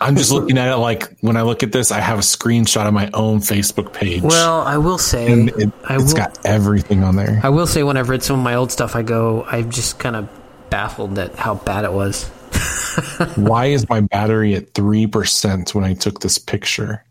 I'm 0.00 0.14
just 0.16 0.30
looking 0.30 0.58
at 0.58 0.68
it 0.68 0.76
like 0.76 1.16
when 1.22 1.36
I 1.36 1.42
look 1.42 1.64
at 1.64 1.72
this, 1.72 1.90
I 1.90 1.98
have 1.98 2.18
a 2.18 2.22
screenshot 2.22 2.86
of 2.86 2.94
my 2.94 3.10
own 3.14 3.40
Facebook 3.40 3.92
page. 3.92 4.22
well, 4.22 4.60
I 4.60 4.76
will 4.78 4.98
say, 4.98 5.32
and 5.32 5.48
it, 5.50 5.72
I 5.88 5.94
has 5.94 6.12
will. 6.12 6.16
got 6.18 6.38
everything 6.46 7.02
on 7.02 7.16
there. 7.16 7.40
I 7.42 7.48
will 7.48 7.66
say, 7.66 7.82
when 7.82 7.96
I've 7.96 8.08
read 8.08 8.22
some 8.22 8.38
of 8.38 8.44
my 8.44 8.54
old 8.54 8.70
stuff, 8.70 8.94
I 8.94 9.02
go, 9.02 9.42
I'm 9.44 9.70
just 9.70 9.98
kind 9.98 10.14
of 10.14 10.28
baffled 10.70 11.18
at 11.18 11.34
how 11.34 11.54
bad 11.56 11.84
it 11.84 11.92
was. 11.92 12.28
Why 13.34 13.66
is 13.66 13.88
my 13.88 14.02
battery 14.02 14.54
at 14.54 14.72
three 14.74 15.06
percent 15.08 15.74
when 15.74 15.82
I 15.84 15.94
took 15.94 16.20
this 16.20 16.38
picture? 16.38 17.04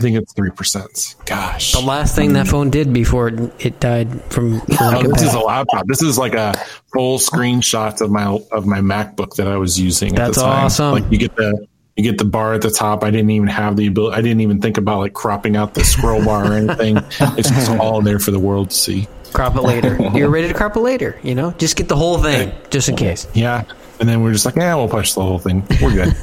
I 0.00 0.02
think 0.02 0.16
it's 0.16 0.32
three 0.32 0.50
percent. 0.50 1.14
Gosh, 1.26 1.72
The 1.72 1.80
last 1.80 2.16
thing 2.16 2.32
that 2.32 2.48
phone 2.48 2.70
did 2.70 2.90
before 2.90 3.28
it, 3.28 3.52
it 3.66 3.80
died 3.80 4.08
from 4.32 4.60
for 4.62 4.84
lack 4.84 5.04
Oh, 5.04 5.12
this 5.12 5.20
is 5.20 5.34
a 5.34 5.40
laptop. 5.40 5.86
This 5.88 6.00
is 6.00 6.16
like 6.16 6.32
a 6.32 6.54
full 6.90 7.18
screenshot 7.18 8.00
of 8.00 8.10
my 8.10 8.24
of 8.50 8.64
my 8.64 8.78
MacBook 8.80 9.34
that 9.36 9.46
I 9.46 9.58
was 9.58 9.78
using. 9.78 10.14
That's 10.14 10.38
at 10.38 10.40
the 10.40 10.46
time. 10.48 10.64
awesome. 10.64 10.92
Like 10.92 11.12
you 11.12 11.18
get 11.18 11.36
the 11.36 11.66
you 11.96 12.02
get 12.02 12.16
the 12.16 12.24
bar 12.24 12.54
at 12.54 12.62
the 12.62 12.70
top. 12.70 13.04
I 13.04 13.10
didn't 13.10 13.28
even 13.28 13.48
have 13.48 13.76
the 13.76 13.88
ability. 13.88 14.16
I 14.16 14.22
didn't 14.22 14.40
even 14.40 14.62
think 14.62 14.78
about 14.78 15.00
like 15.00 15.12
cropping 15.12 15.54
out 15.54 15.74
the 15.74 15.84
scroll 15.84 16.24
bar 16.24 16.50
or 16.50 16.54
anything. 16.54 16.96
It's 17.36 17.50
just 17.50 17.70
all 17.72 18.00
there 18.00 18.18
for 18.18 18.30
the 18.30 18.38
world 18.38 18.70
to 18.70 18.76
see. 18.76 19.06
crop 19.34 19.54
it 19.56 19.62
later. 19.62 19.98
You're 20.14 20.30
ready 20.30 20.48
to 20.48 20.54
crop 20.54 20.76
it 20.76 20.80
later. 20.80 21.20
You 21.22 21.34
know, 21.34 21.50
just 21.58 21.76
get 21.76 21.88
the 21.88 21.96
whole 21.96 22.16
thing, 22.22 22.52
just 22.70 22.88
in 22.88 22.96
case. 22.96 23.26
Yeah, 23.34 23.64
and 24.00 24.08
then 24.08 24.22
we're 24.22 24.32
just 24.32 24.46
like, 24.46 24.56
yeah, 24.56 24.74
we'll 24.76 24.88
push 24.88 25.12
the 25.12 25.20
whole 25.20 25.38
thing. 25.38 25.62
We're 25.82 25.92
good. 25.92 26.16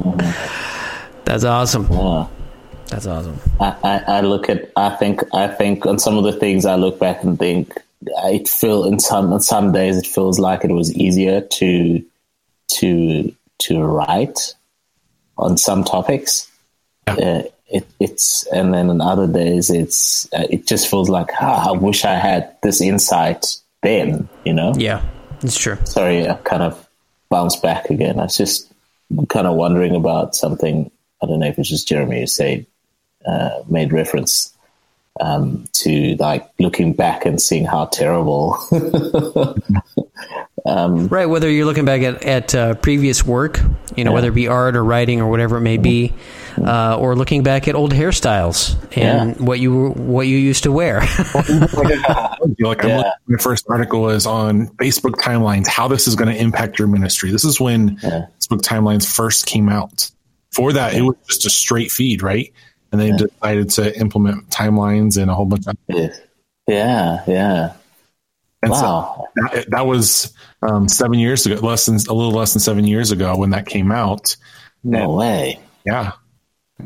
That's 1.26 1.44
awesome. 1.44 1.88
Yeah. 1.90 2.28
That's 2.88 3.06
awesome. 3.06 3.38
I, 3.60 3.76
I, 3.82 4.04
I 4.06 4.20
look 4.20 4.48
at 4.48 4.70
I 4.76 4.90
think 4.90 5.22
I 5.34 5.48
think 5.48 5.86
on 5.86 5.98
some 5.98 6.18
of 6.18 6.24
the 6.24 6.32
things 6.32 6.64
I 6.64 6.76
look 6.76 6.98
back 6.98 7.22
and 7.22 7.38
think 7.38 7.72
it 8.02 8.48
feel 8.48 8.84
in 8.84 8.98
some 9.00 9.32
on 9.32 9.40
some 9.40 9.72
days 9.72 9.96
it 9.96 10.06
feels 10.06 10.38
like 10.38 10.64
it 10.64 10.70
was 10.70 10.94
easier 10.94 11.40
to 11.40 12.04
to 12.78 13.34
to 13.58 13.82
write 13.82 14.54
on 15.38 15.56
some 15.56 15.84
topics. 15.84 16.50
Uh, 17.06 17.42
it, 17.68 17.86
it's 17.98 18.46
and 18.52 18.72
then 18.72 18.90
on 18.90 19.00
other 19.00 19.26
days 19.26 19.70
it's 19.70 20.32
uh, 20.32 20.46
it 20.50 20.66
just 20.66 20.88
feels 20.88 21.08
like 21.08 21.30
ah, 21.40 21.70
I 21.70 21.72
wish 21.72 22.04
I 22.04 22.14
had 22.14 22.56
this 22.62 22.80
insight 22.80 23.46
then. 23.82 24.28
You 24.44 24.54
know. 24.54 24.74
Yeah, 24.76 25.02
it's 25.42 25.58
true. 25.58 25.78
Sorry, 25.84 26.28
I 26.28 26.34
kind 26.34 26.62
of 26.62 26.88
bounced 27.28 27.62
back 27.62 27.90
again. 27.90 28.20
I 28.20 28.24
was 28.24 28.36
just 28.36 28.72
kind 29.28 29.46
of 29.46 29.56
wondering 29.56 29.96
about 29.96 30.34
something. 30.36 30.90
I 31.22 31.26
don't 31.26 31.40
know 31.40 31.46
if 31.46 31.58
it's 31.58 31.68
just 31.68 31.88
Jeremy 31.88 32.20
who 32.20 32.26
said 32.26 32.66
uh, 33.26 33.62
made 33.68 33.92
reference 33.92 34.52
um, 35.20 35.64
to 35.72 36.14
like 36.18 36.48
looking 36.58 36.92
back 36.92 37.24
and 37.26 37.40
seeing 37.40 37.64
how 37.64 37.86
terrible. 37.86 38.58
Right. 40.66 41.26
Whether 41.26 41.48
you're 41.50 41.64
looking 41.66 41.84
back 41.84 42.02
at 42.02 42.24
at 42.24 42.54
uh, 42.54 42.74
previous 42.74 43.24
work, 43.24 43.60
you 43.94 44.02
know, 44.04 44.10
whether 44.12 44.28
it 44.28 44.34
be 44.34 44.48
art 44.48 44.74
or 44.76 44.82
writing 44.84 45.20
or 45.20 45.30
whatever 45.30 45.58
it 45.58 45.60
may 45.60 45.76
be, 45.76 46.12
uh, 46.58 46.96
or 46.98 47.14
looking 47.14 47.44
back 47.44 47.68
at 47.68 47.76
old 47.76 47.92
hairstyles 47.94 48.74
and 48.96 49.36
Yeah. 49.36 49.44
what 49.44 49.60
you 49.60 49.90
what 49.90 50.26
you 50.26 50.36
used 50.38 50.64
to 50.64 50.72
wear. 50.72 51.00
like 52.58 52.82
I'm 52.84 52.88
Yeah. 52.88 53.10
my 53.28 53.38
first 53.38 53.66
article 53.68 54.02
was 54.02 54.26
on 54.26 54.66
Facebook 54.78 55.14
timelines, 55.20 55.68
how 55.68 55.86
this 55.88 56.08
is 56.08 56.16
going 56.16 56.34
to 56.34 56.40
impact 56.40 56.78
your 56.80 56.88
ministry. 56.88 57.30
This 57.30 57.44
is 57.44 57.60
when 57.60 57.98
Yeah. 58.02 58.26
Facebook 58.40 58.62
timelines 58.62 59.06
first 59.06 59.46
came 59.46 59.68
out. 59.68 60.10
For 60.52 60.72
that, 60.72 60.94
it 60.94 61.02
was 61.02 61.16
just 61.28 61.46
a 61.46 61.50
straight 61.50 61.92
feed, 61.92 62.22
right? 62.22 62.52
And 63.00 63.18
they 63.18 63.24
decided 63.26 63.70
to 63.70 63.98
implement 63.98 64.48
timelines 64.50 65.20
and 65.20 65.30
a 65.30 65.34
whole 65.34 65.46
bunch 65.46 65.66
of. 65.66 65.76
yeah, 66.66 67.22
yeah. 67.26 67.72
And 68.62 68.70
Wow. 68.72 69.28
so 69.36 69.42
that, 69.54 69.70
that 69.70 69.86
was 69.86 70.32
um, 70.62 70.88
seven 70.88 71.18
years 71.18 71.46
ago, 71.46 71.54
less 71.56 71.86
than 71.86 71.96
a 71.96 72.12
little 72.12 72.32
less 72.32 72.52
than 72.54 72.60
seven 72.60 72.86
years 72.86 73.10
ago 73.12 73.36
when 73.36 73.50
that 73.50 73.66
came 73.66 73.92
out. 73.92 74.36
No 74.82 75.10
way. 75.14 75.60
Yeah. 75.84 76.12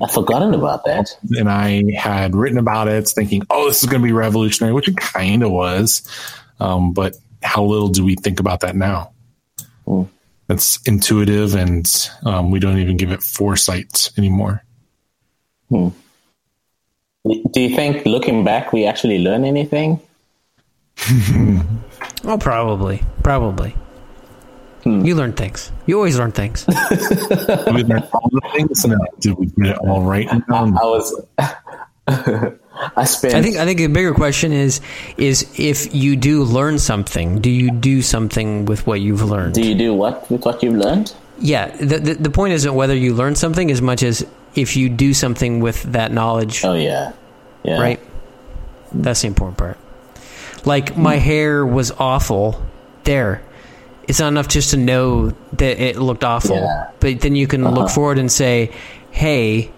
I've 0.00 0.12
forgotten 0.12 0.54
about 0.54 0.84
that. 0.84 1.16
and 1.38 1.48
I 1.50 1.82
had 1.96 2.34
written 2.36 2.58
about 2.58 2.86
it, 2.88 3.08
thinking, 3.08 3.42
"Oh, 3.50 3.66
this 3.68 3.82
is 3.82 3.88
going 3.88 4.00
to 4.02 4.06
be 4.06 4.12
revolutionary," 4.12 4.72
which 4.72 4.88
it 4.88 4.96
kind 4.96 5.42
of 5.42 5.50
was. 5.50 6.08
Um, 6.60 6.92
but 6.92 7.16
how 7.42 7.64
little 7.64 7.88
do 7.88 8.04
we 8.04 8.14
think 8.14 8.38
about 8.40 8.60
that 8.60 8.76
now? 8.76 9.12
That's 10.46 10.80
intuitive, 10.86 11.54
and 11.54 11.88
um, 12.24 12.50
we 12.50 12.58
don't 12.60 12.78
even 12.78 12.96
give 12.96 13.10
it 13.12 13.22
foresight 13.22 14.10
anymore. 14.18 14.62
Hmm. 15.70 15.88
Do 17.24 17.60
you 17.60 17.74
think 17.74 18.04
looking 18.06 18.44
back 18.44 18.72
we 18.72 18.86
actually 18.86 19.18
learn 19.18 19.44
anything? 19.44 20.00
oh, 22.24 22.38
probably, 22.38 23.02
probably. 23.22 23.74
Hmm. 24.84 25.04
You 25.04 25.14
learn 25.14 25.34
things. 25.34 25.70
You 25.86 25.96
always 25.96 26.18
learn 26.18 26.32
things. 26.32 26.64
Did 26.90 27.74
we 27.74 27.84
learn 27.84 28.02
all 28.12 28.30
the 28.32 28.40
things? 28.52 28.84
No. 28.86 28.98
Did 29.20 29.34
we 29.34 29.46
get 29.46 29.76
it 29.76 29.78
all 29.78 30.02
right? 30.02 30.26
No. 30.48 30.56
I 30.80 30.84
was. 30.84 31.26
I 32.96 33.04
spent. 33.04 33.34
I 33.34 33.42
think 33.42 33.56
I 33.56 33.64
think 33.66 33.78
the 33.78 33.86
bigger 33.88 34.14
question 34.14 34.52
is 34.52 34.80
is 35.18 35.46
if 35.58 35.94
you 35.94 36.16
do 36.16 36.44
learn 36.44 36.78
something, 36.78 37.40
do 37.40 37.50
you 37.50 37.70
do 37.70 38.00
something 38.00 38.64
with 38.64 38.86
what 38.86 39.00
you've 39.00 39.22
learned? 39.22 39.54
Do 39.54 39.62
you 39.62 39.74
do 39.74 39.94
what 39.94 40.30
with 40.30 40.44
what 40.44 40.62
you've 40.62 40.76
learned? 40.76 41.12
Yeah, 41.38 41.68
the, 41.76 41.98
the 41.98 42.14
the 42.14 42.30
point 42.30 42.54
isn't 42.54 42.74
whether 42.74 42.94
you 42.94 43.14
learn 43.14 43.34
something 43.34 43.70
as 43.70 43.82
much 43.82 44.02
as 44.02 44.26
if 44.54 44.76
you 44.76 44.88
do 44.88 45.14
something 45.14 45.60
with 45.60 45.82
that 45.84 46.12
knowledge, 46.12 46.64
Oh 46.64 46.74
yeah, 46.74 47.12
yeah. 47.62 47.80
right? 47.80 48.00
That's 48.92 49.22
the 49.22 49.28
important 49.28 49.58
part. 49.58 49.78
Like 50.64 50.96
my 50.96 51.16
hmm. 51.16 51.22
hair 51.22 51.66
was 51.66 51.90
awful. 51.92 52.60
There, 53.04 53.42
it's 54.06 54.20
not 54.20 54.28
enough 54.28 54.48
just 54.48 54.70
to 54.72 54.76
know 54.76 55.30
that 55.54 55.80
it 55.80 55.96
looked 55.96 56.24
awful, 56.24 56.56
Yeah. 56.56 56.90
but 57.00 57.20
then 57.20 57.34
you 57.36 57.46
can 57.46 57.64
look 57.64 57.86
uh-huh. 57.86 57.88
forward 57.88 58.18
and 58.18 58.30
say, 58.30 58.72
"Hey, 59.10 59.70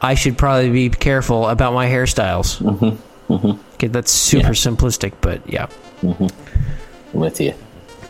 I 0.00 0.14
should 0.14 0.36
probably 0.36 0.70
be 0.70 0.90
careful 0.90 1.48
about 1.48 1.72
my 1.72 1.86
hairstyles." 1.86 2.60
Mm-hmm. 2.60 3.32
Mm-hmm. 3.32 3.60
Okay, 3.74 3.86
that's 3.88 4.10
super 4.10 4.54
simplistic, 4.54 5.12
but 5.20 5.40
yeah. 5.50 5.66
Mm-hmm. 6.02 6.26
I'm 7.14 7.20
with 7.20 7.40
you. 7.40 7.54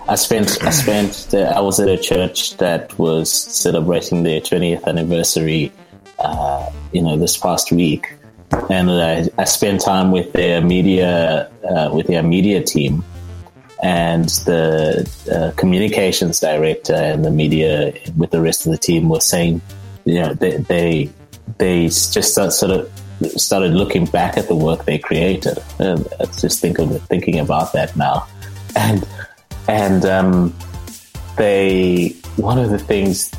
I 0.08 0.14
spent 0.14 0.64
I 0.64 0.70
spent 0.70 1.28
the, 1.30 1.54
I 1.54 1.60
was 1.60 1.78
at 1.80 1.88
a 1.88 1.98
church 1.98 2.56
that 2.56 2.98
was 2.98 3.30
celebrating 3.30 4.22
their 4.22 4.40
20th 4.40 4.84
anniversary 4.84 5.70
uh, 6.18 6.70
you 6.92 7.02
know 7.02 7.16
this 7.16 7.36
past 7.36 7.72
week. 7.72 8.14
And 8.70 8.90
I, 8.90 9.28
I 9.36 9.44
spent 9.44 9.82
time 9.82 10.10
with 10.10 10.32
their 10.32 10.62
media 10.62 11.50
uh, 11.68 11.90
with 11.92 12.06
their 12.06 12.22
media 12.22 12.62
team 12.62 13.04
and 13.82 14.28
the 14.44 15.08
uh, 15.30 15.52
communications 15.56 16.40
director 16.40 16.94
and 16.94 17.24
the 17.24 17.30
media 17.30 17.92
with 18.16 18.30
the 18.30 18.40
rest 18.40 18.66
of 18.66 18.72
the 18.72 18.78
team 18.78 19.08
were 19.08 19.20
saying 19.20 19.60
you 20.04 20.20
know 20.20 20.34
they 20.34 20.56
they, 20.56 21.10
they 21.58 21.84
just 21.86 22.32
start, 22.32 22.52
sort 22.52 22.72
of 22.72 22.90
started 23.36 23.72
looking 23.72 24.06
back 24.06 24.36
at 24.36 24.48
the 24.48 24.54
work 24.54 24.84
they 24.84 24.98
created. 24.98 25.58
And 25.78 26.06
just 26.38 26.60
think 26.60 26.78
of 26.78 27.00
thinking 27.02 27.38
about 27.38 27.72
that 27.72 27.96
now. 27.96 28.26
And 28.76 29.06
and 29.68 30.04
um, 30.06 30.54
they 31.36 32.16
one 32.36 32.58
of 32.58 32.70
the 32.70 32.78
things 32.78 33.30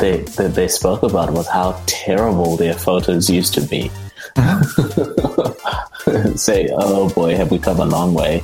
they 0.00 0.22
that 0.36 0.54
they 0.54 0.68
spoke 0.68 1.02
about 1.02 1.32
was 1.32 1.46
how 1.46 1.80
terrible 1.86 2.56
their 2.56 2.74
photos 2.74 3.30
used 3.30 3.54
to 3.54 3.60
be. 3.60 3.90
Uh-huh. 4.36 6.34
Say, 6.36 6.68
oh 6.72 7.10
boy, 7.10 7.36
have 7.36 7.50
we 7.50 7.58
come 7.58 7.80
a 7.80 7.84
long 7.84 8.14
way? 8.14 8.42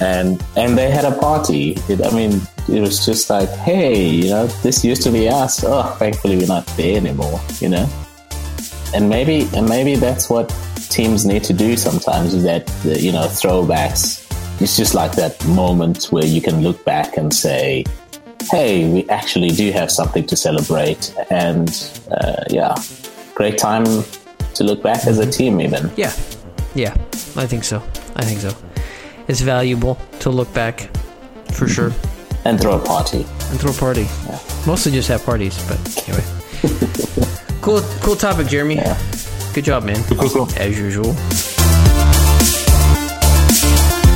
And 0.00 0.42
and 0.56 0.76
they 0.78 0.90
had 0.90 1.04
a 1.04 1.16
party. 1.18 1.76
It, 1.88 2.04
I 2.04 2.10
mean, 2.10 2.40
it 2.68 2.80
was 2.80 3.04
just 3.04 3.28
like, 3.30 3.48
hey, 3.48 4.04
you 4.04 4.30
know, 4.30 4.46
this 4.62 4.84
used 4.84 5.02
to 5.02 5.10
be 5.10 5.28
us. 5.28 5.64
Oh, 5.64 5.94
thankfully 5.98 6.36
we're 6.36 6.46
not 6.46 6.66
there 6.76 6.96
anymore. 6.96 7.40
You 7.60 7.70
know, 7.70 7.88
and 8.94 9.08
maybe 9.08 9.48
and 9.54 9.68
maybe 9.68 9.96
that's 9.96 10.28
what 10.30 10.54
teams 10.88 11.26
need 11.26 11.44
to 11.44 11.52
do 11.52 11.76
sometimes 11.76 12.34
is 12.34 12.44
that 12.44 12.68
you 12.84 13.12
know 13.12 13.26
throwbacks. 13.26 14.22
It's 14.60 14.76
just 14.76 14.94
like 14.94 15.12
that 15.12 15.44
moment 15.48 16.04
where 16.06 16.24
you 16.24 16.40
can 16.40 16.62
look 16.62 16.82
back 16.84 17.18
and 17.18 17.32
say, 17.32 17.84
"Hey, 18.50 18.88
we 18.88 19.08
actually 19.08 19.50
do 19.50 19.70
have 19.72 19.90
something 19.90 20.26
to 20.26 20.36
celebrate," 20.36 21.14
and 21.30 21.68
uh, 22.10 22.44
yeah, 22.48 22.74
great 23.34 23.58
time 23.58 23.84
to 24.54 24.64
look 24.64 24.82
back 24.82 25.06
as 25.06 25.18
a 25.18 25.30
team, 25.30 25.60
even. 25.60 25.90
Yeah, 25.96 26.12
yeah, 26.74 26.94
I 27.36 27.46
think 27.46 27.64
so. 27.64 27.82
I 28.16 28.24
think 28.24 28.40
so. 28.40 28.52
It's 29.28 29.40
valuable 29.40 29.98
to 30.20 30.30
look 30.30 30.52
back, 30.54 30.88
for 31.52 31.68
sure. 31.68 31.92
And 32.44 32.60
throw 32.60 32.76
a 32.76 32.84
party. 32.84 33.26
And 33.50 33.60
throw 33.60 33.72
a 33.72 33.74
party. 33.74 34.02
Yeah. 34.02 34.38
Mostly 34.66 34.92
just 34.92 35.08
have 35.08 35.24
parties, 35.24 35.56
but 35.66 35.78
anyway. 36.08 36.24
cool, 37.60 37.80
cool 38.02 38.16
topic, 38.16 38.46
Jeremy. 38.46 38.76
Yeah. 38.76 38.96
Good 39.52 39.64
job, 39.64 39.84
man. 39.84 40.02
Cool, 40.04 40.28
cool. 40.28 40.48
As 40.56 40.78
usual. 40.78 41.16